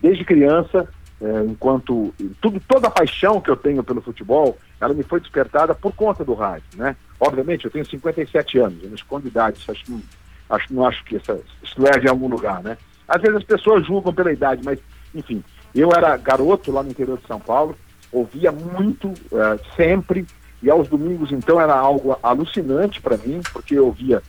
desde 0.00 0.24
criança, 0.24 0.88
é, 1.20 1.44
enquanto 1.44 2.14
tudo, 2.40 2.60
toda 2.66 2.88
a 2.88 2.90
paixão 2.90 3.40
que 3.40 3.50
eu 3.50 3.56
tenho 3.56 3.82
pelo 3.84 4.00
futebol, 4.00 4.56
ela 4.80 4.94
me 4.94 5.02
foi 5.02 5.20
despertada 5.20 5.74
por 5.74 5.92
conta 5.92 6.24
do 6.24 6.34
rádio, 6.34 6.66
né? 6.76 6.96
Obviamente, 7.24 7.64
eu 7.64 7.70
tenho 7.70 7.86
57 7.86 8.58
anos, 8.58 8.82
eu 8.82 8.88
não 8.88 8.96
escondo 8.96 9.28
idade, 9.28 9.58
isso 9.58 9.70
acho, 9.70 9.84
que 9.84 9.92
não- 9.92 10.02
acho, 10.50 10.74
não 10.74 10.84
acho 10.86 11.04
que 11.04 11.14
essa, 11.16 11.38
isso 11.62 11.80
leve 11.80 12.08
a 12.08 12.10
algum 12.10 12.26
lugar, 12.26 12.60
né? 12.64 12.76
Às 13.06 13.22
vezes 13.22 13.36
as 13.36 13.44
pessoas 13.44 13.86
julgam 13.86 14.12
pela 14.12 14.32
idade, 14.32 14.60
mas, 14.64 14.80
enfim, 15.14 15.42
eu 15.72 15.92
era 15.92 16.16
garoto 16.16 16.72
lá 16.72 16.82
no 16.82 16.90
interior 16.90 17.18
de 17.18 17.26
São 17.28 17.38
Paulo, 17.38 17.76
ouvia 18.10 18.50
muito, 18.50 19.14
eh, 19.32 19.58
sempre, 19.76 20.26
e 20.60 20.68
aos 20.68 20.88
domingos, 20.88 21.30
então, 21.30 21.60
era 21.60 21.74
algo 21.74 22.18
alucinante 22.22 23.00
para 23.00 23.16
mim, 23.16 23.40
porque 23.52 23.76
eu 23.76 23.86
ouvia 23.86 24.20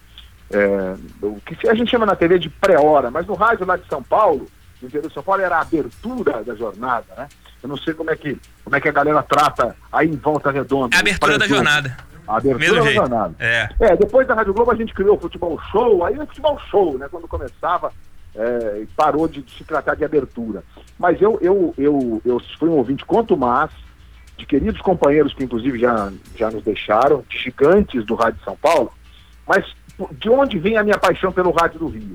eh, 0.51 0.95
o 1.21 1.39
que 1.41 1.67
a 1.67 1.73
gente 1.73 1.89
chama 1.89 2.05
na 2.05 2.15
TV 2.15 2.37
de 2.37 2.47
pré-hora, 2.49 3.09
mas 3.09 3.25
no 3.25 3.33
rádio 3.33 3.65
lá 3.65 3.75
de 3.75 3.87
São 3.87 4.03
Paulo, 4.03 4.47
no 4.79 4.87
interior 4.87 5.07
de 5.07 5.13
São 5.15 5.23
Paulo, 5.23 5.41
era 5.41 5.57
a 5.57 5.61
abertura 5.61 6.43
da 6.43 6.53
jornada, 6.53 7.05
né? 7.17 7.27
Eu 7.63 7.69
não 7.69 7.77
sei 7.77 7.93
como 7.95 8.11
é 8.11 8.15
que, 8.15 8.37
como 8.63 8.75
é 8.75 8.79
que 8.81 8.87
a 8.89 8.91
galera 8.91 9.23
trata 9.23 9.75
aí 9.91 10.07
em 10.09 10.15
Volta 10.17 10.51
Redonda. 10.51 10.95
é 10.95 10.97
a 10.97 11.01
abertura 11.01 11.37
da 11.39 11.47
jornada. 11.47 11.97
A 12.27 12.37
abertura 12.37 12.59
Mesmo 12.59 12.75
da 12.75 12.81
jeito. 12.83 12.95
jornada. 12.95 13.35
É. 13.39 13.69
É, 13.79 13.95
depois 13.95 14.27
da 14.27 14.33
Rádio 14.33 14.53
Globo 14.53 14.71
a 14.71 14.75
gente 14.75 14.93
criou 14.93 15.17
o 15.17 15.19
futebol 15.19 15.59
show, 15.71 16.05
aí 16.05 16.17
o 16.17 16.25
futebol 16.25 16.59
show, 16.69 16.97
né? 16.97 17.07
Quando 17.09 17.27
começava, 17.27 17.91
é, 18.35 18.83
parou 18.95 19.27
de, 19.27 19.41
de 19.41 19.51
se 19.51 19.63
tratar 19.63 19.95
de 19.95 20.05
abertura. 20.05 20.63
Mas 20.97 21.21
eu, 21.21 21.37
eu, 21.41 21.73
eu, 21.77 22.21
eu 22.25 22.41
fui 22.57 22.69
um 22.69 22.77
ouvinte 22.77 23.05
quanto 23.05 23.35
mais 23.37 23.71
de 24.37 24.45
queridos 24.45 24.81
companheiros 24.81 25.33
que 25.33 25.43
inclusive 25.43 25.77
já, 25.77 26.11
já 26.35 26.49
nos 26.49 26.63
deixaram, 26.63 27.23
de 27.29 27.37
gigantes 27.37 28.05
do 28.05 28.15
Rádio 28.15 28.43
São 28.43 28.55
Paulo, 28.55 28.91
mas 29.47 29.65
de 30.13 30.29
onde 30.29 30.57
vem 30.57 30.77
a 30.77 30.83
minha 30.83 30.97
paixão 30.97 31.31
pelo 31.31 31.51
Rádio 31.51 31.79
do 31.79 31.87
Rio? 31.87 32.13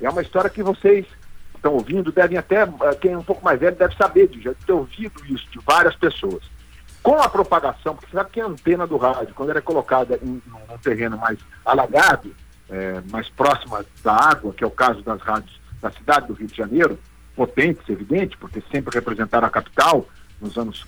É 0.00 0.08
uma 0.10 0.22
história 0.22 0.50
que 0.50 0.62
vocês 0.62 1.06
estão 1.54 1.74
ouvindo, 1.74 2.10
devem 2.10 2.38
até, 2.38 2.62
eh, 2.62 2.94
quem 3.00 3.12
é 3.12 3.18
um 3.18 3.22
pouco 3.22 3.44
mais 3.44 3.60
velho 3.60 3.76
deve 3.76 3.94
saber, 3.94 4.28
de 4.28 4.40
já 4.40 4.52
ter 4.66 4.72
ouvido 4.72 5.20
isso 5.28 5.46
de 5.50 5.60
várias 5.64 5.94
pessoas 5.94 6.42
com 7.02 7.20
a 7.20 7.28
propagação, 7.28 7.96
porque 7.96 8.14
sabe 8.14 8.30
que 8.30 8.40
a 8.40 8.46
antena 8.46 8.86
do 8.86 8.96
rádio, 8.96 9.34
quando 9.34 9.50
ela 9.50 9.58
é 9.58 9.62
colocada 9.62 10.18
em 10.22 10.42
um 10.70 10.78
terreno 10.78 11.16
mais 11.16 11.38
alagado, 11.64 12.34
é, 12.68 13.00
mais 13.10 13.28
próxima 13.30 13.84
da 14.04 14.14
água, 14.14 14.52
que 14.52 14.62
é 14.62 14.66
o 14.66 14.70
caso 14.70 15.02
das 15.02 15.20
rádios 15.20 15.60
da 15.80 15.90
cidade 15.90 16.26
do 16.26 16.34
Rio 16.34 16.46
de 16.46 16.56
Janeiro, 16.56 16.98
potentes, 17.34 17.88
evidente, 17.88 18.36
porque 18.36 18.62
sempre 18.70 18.94
representaram 18.94 19.46
a 19.46 19.50
capital 19.50 20.06
nos 20.40 20.56
anos, 20.56 20.86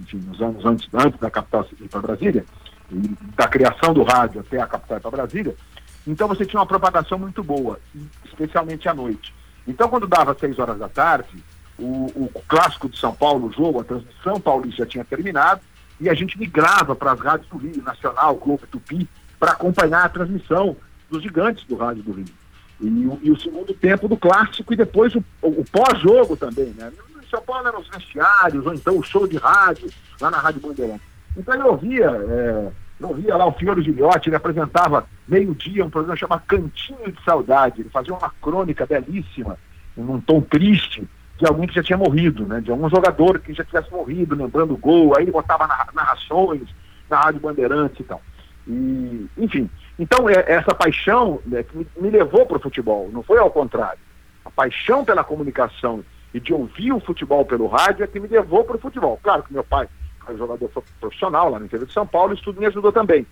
enfim, 0.00 0.18
nos 0.18 0.40
anos 0.40 0.64
antes, 0.64 0.88
antes 0.92 1.18
da 1.18 1.30
capital 1.30 1.66
ir 1.80 1.88
para 1.88 2.00
Brasília, 2.00 2.44
e 2.90 3.16
da 3.34 3.48
criação 3.48 3.92
do 3.94 4.02
rádio 4.02 4.40
até 4.40 4.60
a 4.60 4.66
capital 4.66 5.00
para 5.00 5.10
Brasília. 5.10 5.54
Então 6.06 6.28
você 6.28 6.44
tinha 6.44 6.60
uma 6.60 6.66
propagação 6.66 7.18
muito 7.18 7.42
boa, 7.42 7.80
especialmente 8.24 8.88
à 8.88 8.94
noite. 8.94 9.34
Então 9.66 9.88
quando 9.88 10.06
dava 10.06 10.36
seis 10.38 10.58
horas 10.58 10.78
da 10.78 10.88
tarde, 10.88 11.42
o, 11.78 12.06
o 12.34 12.42
clássico 12.48 12.88
de 12.88 12.98
São 12.98 13.14
Paulo, 13.14 13.48
o 13.48 13.52
jogo, 13.52 13.80
a 13.80 13.84
transmissão 13.84 14.40
paulista 14.40 14.84
já 14.84 14.86
tinha 14.86 15.04
terminado, 15.04 15.60
e 16.00 16.08
a 16.08 16.14
gente 16.14 16.38
migrava 16.38 16.94
para 16.94 17.12
as 17.12 17.20
rádios 17.20 17.48
do 17.50 17.56
Rio, 17.58 17.82
Nacional, 17.82 18.34
Globo, 18.36 18.66
Tupi, 18.70 19.08
para 19.38 19.52
acompanhar 19.52 20.04
a 20.04 20.08
transmissão 20.08 20.76
dos 21.10 21.22
gigantes 21.22 21.64
do 21.66 21.76
rádio 21.76 22.02
do 22.02 22.12
Rio. 22.12 22.24
E, 22.80 22.86
o- 23.06 23.18
e 23.22 23.30
o 23.30 23.38
segundo 23.40 23.72
tempo 23.74 24.08
do 24.08 24.16
clássico 24.16 24.72
e 24.72 24.76
depois 24.76 25.14
o, 25.14 25.24
o- 25.42 25.60
o 25.60 25.64
pós-jogo 25.70 26.36
também, 26.36 26.74
né? 26.76 26.92
Em 27.22 27.26
São 27.28 27.40
Paulo 27.42 27.66
eram 27.68 27.80
os 27.80 27.88
vestiários, 27.88 28.66
ou 28.66 28.74
então 28.74 28.98
o 28.98 29.02
show 29.02 29.26
de 29.26 29.36
rádio, 29.36 29.88
lá 30.20 30.30
na 30.30 30.38
Rádio 30.38 30.60
Bandeirantes. 30.60 31.06
Então 31.36 31.54
eu 31.54 31.66
ouvia, 31.68 32.06
é, 32.10 32.72
eu 33.00 33.08
ouvia 33.08 33.36
lá 33.36 33.46
o 33.46 33.52
Fiore 33.52 33.82
Gilhote, 33.82 34.28
ele 34.28 34.36
apresentava 34.36 35.06
meio-dia 35.26 35.84
um 35.84 35.90
programa 35.90 36.16
chamado 36.16 36.42
Cantinho 36.46 37.10
de 37.12 37.22
Saudade, 37.24 37.80
ele 37.80 37.90
fazia 37.90 38.12
uma 38.14 38.30
crônica 38.42 38.84
belíssima, 38.86 39.56
num 39.96 40.20
tom 40.20 40.40
triste, 40.40 41.08
de 41.44 41.48
alguém 41.50 41.68
que 41.68 41.74
já 41.74 41.82
tinha 41.82 41.98
morrido, 41.98 42.46
né? 42.46 42.60
De 42.60 42.70
algum 42.70 42.88
jogador 42.88 43.38
que 43.38 43.52
já 43.52 43.62
tivesse 43.62 43.92
morrido, 43.92 44.34
lembrando 44.34 44.72
o 44.72 44.78
gol, 44.78 45.14
aí 45.16 45.24
ele 45.24 45.30
botava 45.30 45.66
narra- 45.66 45.88
narrações 45.92 46.62
na 47.08 47.20
Rádio 47.20 47.40
Bandeirantes 47.40 48.00
e 48.00 48.04
tal. 48.04 48.22
E, 48.66 49.26
enfim, 49.36 49.68
então 49.98 50.26
é, 50.28 50.42
essa 50.46 50.74
paixão 50.74 51.38
né, 51.44 51.62
que 51.62 51.76
me, 51.76 51.86
me 52.00 52.08
levou 52.08 52.46
para 52.46 52.56
o 52.56 52.60
futebol, 52.60 53.10
não 53.12 53.22
foi 53.22 53.38
ao 53.38 53.50
contrário. 53.50 53.98
A 54.42 54.50
paixão 54.50 55.04
pela 55.04 55.22
comunicação 55.22 56.02
e 56.32 56.40
de 56.40 56.52
ouvir 56.54 56.92
o 56.92 57.00
futebol 57.00 57.44
pelo 57.44 57.66
rádio 57.66 58.04
é 58.04 58.06
que 58.06 58.18
me 58.18 58.26
levou 58.26 58.64
para 58.64 58.76
o 58.76 58.80
futebol. 58.80 59.20
Claro 59.22 59.42
que 59.42 59.52
meu 59.52 59.62
pai 59.64 59.86
foi 60.24 60.38
jogador 60.38 60.68
pro- 60.70 60.84
profissional 60.98 61.50
lá 61.50 61.58
no 61.58 61.66
interior 61.66 61.86
de 61.86 61.92
São 61.92 62.06
Paulo, 62.06 62.32
isso 62.32 62.42
tudo 62.42 62.58
me 62.58 62.66
ajudou 62.66 62.90
também. 62.90 63.26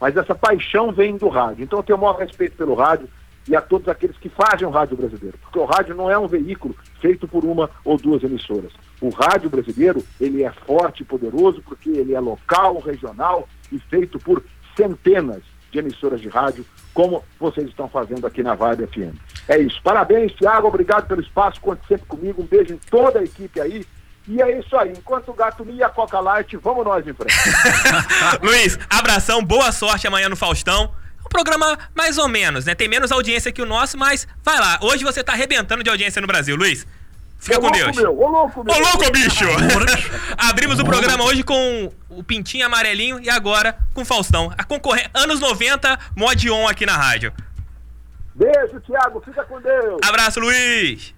Mas 0.00 0.16
essa 0.16 0.34
paixão 0.36 0.92
vem 0.92 1.16
do 1.16 1.28
rádio. 1.28 1.64
Então 1.64 1.80
eu 1.80 1.82
tenho 1.82 1.98
o 1.98 2.00
maior 2.00 2.16
respeito 2.16 2.56
pelo 2.56 2.74
rádio 2.74 3.08
e 3.48 3.54
a 3.54 3.60
todos 3.60 3.88
aqueles 3.88 4.16
que 4.18 4.28
fazem 4.28 4.66
o 4.66 4.70
rádio 4.70 4.96
brasileiro. 4.96 5.38
Porque 5.38 5.58
o 5.58 5.64
rádio 5.64 5.94
não 5.94 6.10
é 6.10 6.18
um 6.18 6.26
veículo 6.26 6.74
feito 7.00 7.28
por 7.28 7.44
uma 7.44 7.70
ou 7.84 7.96
duas 7.96 8.22
emissoras. 8.22 8.72
O 9.00 9.10
rádio 9.10 9.48
brasileiro, 9.48 10.02
ele 10.20 10.42
é 10.42 10.50
forte 10.50 11.02
e 11.02 11.06
poderoso 11.06 11.62
porque 11.62 11.90
ele 11.90 12.14
é 12.14 12.20
local, 12.20 12.78
regional 12.78 13.48
e 13.70 13.78
feito 13.78 14.18
por 14.18 14.42
centenas 14.76 15.42
de 15.70 15.78
emissoras 15.78 16.20
de 16.20 16.28
rádio, 16.28 16.64
como 16.94 17.22
vocês 17.38 17.68
estão 17.68 17.88
fazendo 17.88 18.26
aqui 18.26 18.42
na 18.42 18.54
Vibe 18.54 18.86
FM. 18.86 19.16
É 19.48 19.58
isso. 19.58 19.80
Parabéns, 19.82 20.32
Thiago. 20.34 20.68
Obrigado 20.68 21.06
pelo 21.06 21.20
espaço. 21.20 21.60
Conte 21.60 21.86
sempre 21.86 22.06
comigo. 22.06 22.42
Um 22.42 22.46
beijo 22.46 22.74
em 22.74 22.80
toda 22.90 23.20
a 23.20 23.24
equipe 23.24 23.60
aí. 23.60 23.86
E 24.28 24.42
é 24.42 24.58
isso 24.58 24.76
aí. 24.76 24.90
Enquanto 24.90 25.30
o 25.30 25.34
gato 25.34 25.64
mia 25.64 25.86
a 25.86 25.90
Coca 25.90 26.18
Light, 26.18 26.56
vamos 26.56 26.84
nós 26.84 27.06
em 27.06 27.12
frente. 27.12 27.34
Luiz, 28.42 28.78
abração, 28.90 29.42
boa 29.44 29.70
sorte 29.70 30.06
amanhã 30.06 30.28
no 30.28 30.36
Faustão. 30.36 30.92
Um 31.26 31.28
programa 31.28 31.76
mais 31.94 32.18
ou 32.18 32.28
menos, 32.28 32.64
né? 32.64 32.74
Tem 32.74 32.88
menos 32.88 33.10
audiência 33.10 33.50
que 33.50 33.60
o 33.60 33.66
nosso, 33.66 33.98
mas 33.98 34.26
vai 34.44 34.58
lá. 34.58 34.78
Hoje 34.80 35.04
você 35.04 35.22
tá 35.24 35.32
arrebentando 35.32 35.82
de 35.82 35.90
audiência 35.90 36.20
no 36.20 36.26
Brasil, 36.26 36.54
Luiz. 36.56 36.86
Fica 37.38 37.58
Ô, 37.58 37.60
com 37.60 37.66
louco 37.66 37.78
Deus. 37.78 37.96
Meu, 37.96 38.18
ô, 38.18 38.28
louco, 38.28 38.64
meu. 38.64 38.74
Ô, 38.74 38.78
louco, 38.78 39.10
bicho! 39.10 39.44
Abrimos 40.38 40.78
o 40.78 40.84
programa 40.84 41.24
hoje 41.24 41.42
com 41.42 41.92
o 42.08 42.22
Pintinho 42.22 42.64
Amarelinho 42.64 43.20
e 43.20 43.28
agora 43.28 43.76
com 43.92 44.02
o 44.02 44.04
Faustão. 44.04 44.52
A 44.56 44.64
concorrência, 44.64 45.10
anos 45.12 45.40
90, 45.40 45.98
mod 46.14 46.50
on 46.50 46.68
aqui 46.68 46.86
na 46.86 46.96
rádio. 46.96 47.32
Beijo, 48.34 48.80
Thiago. 48.86 49.20
Fica 49.24 49.44
com 49.44 49.60
Deus. 49.60 49.98
Abraço, 50.02 50.38
Luiz! 50.40 51.15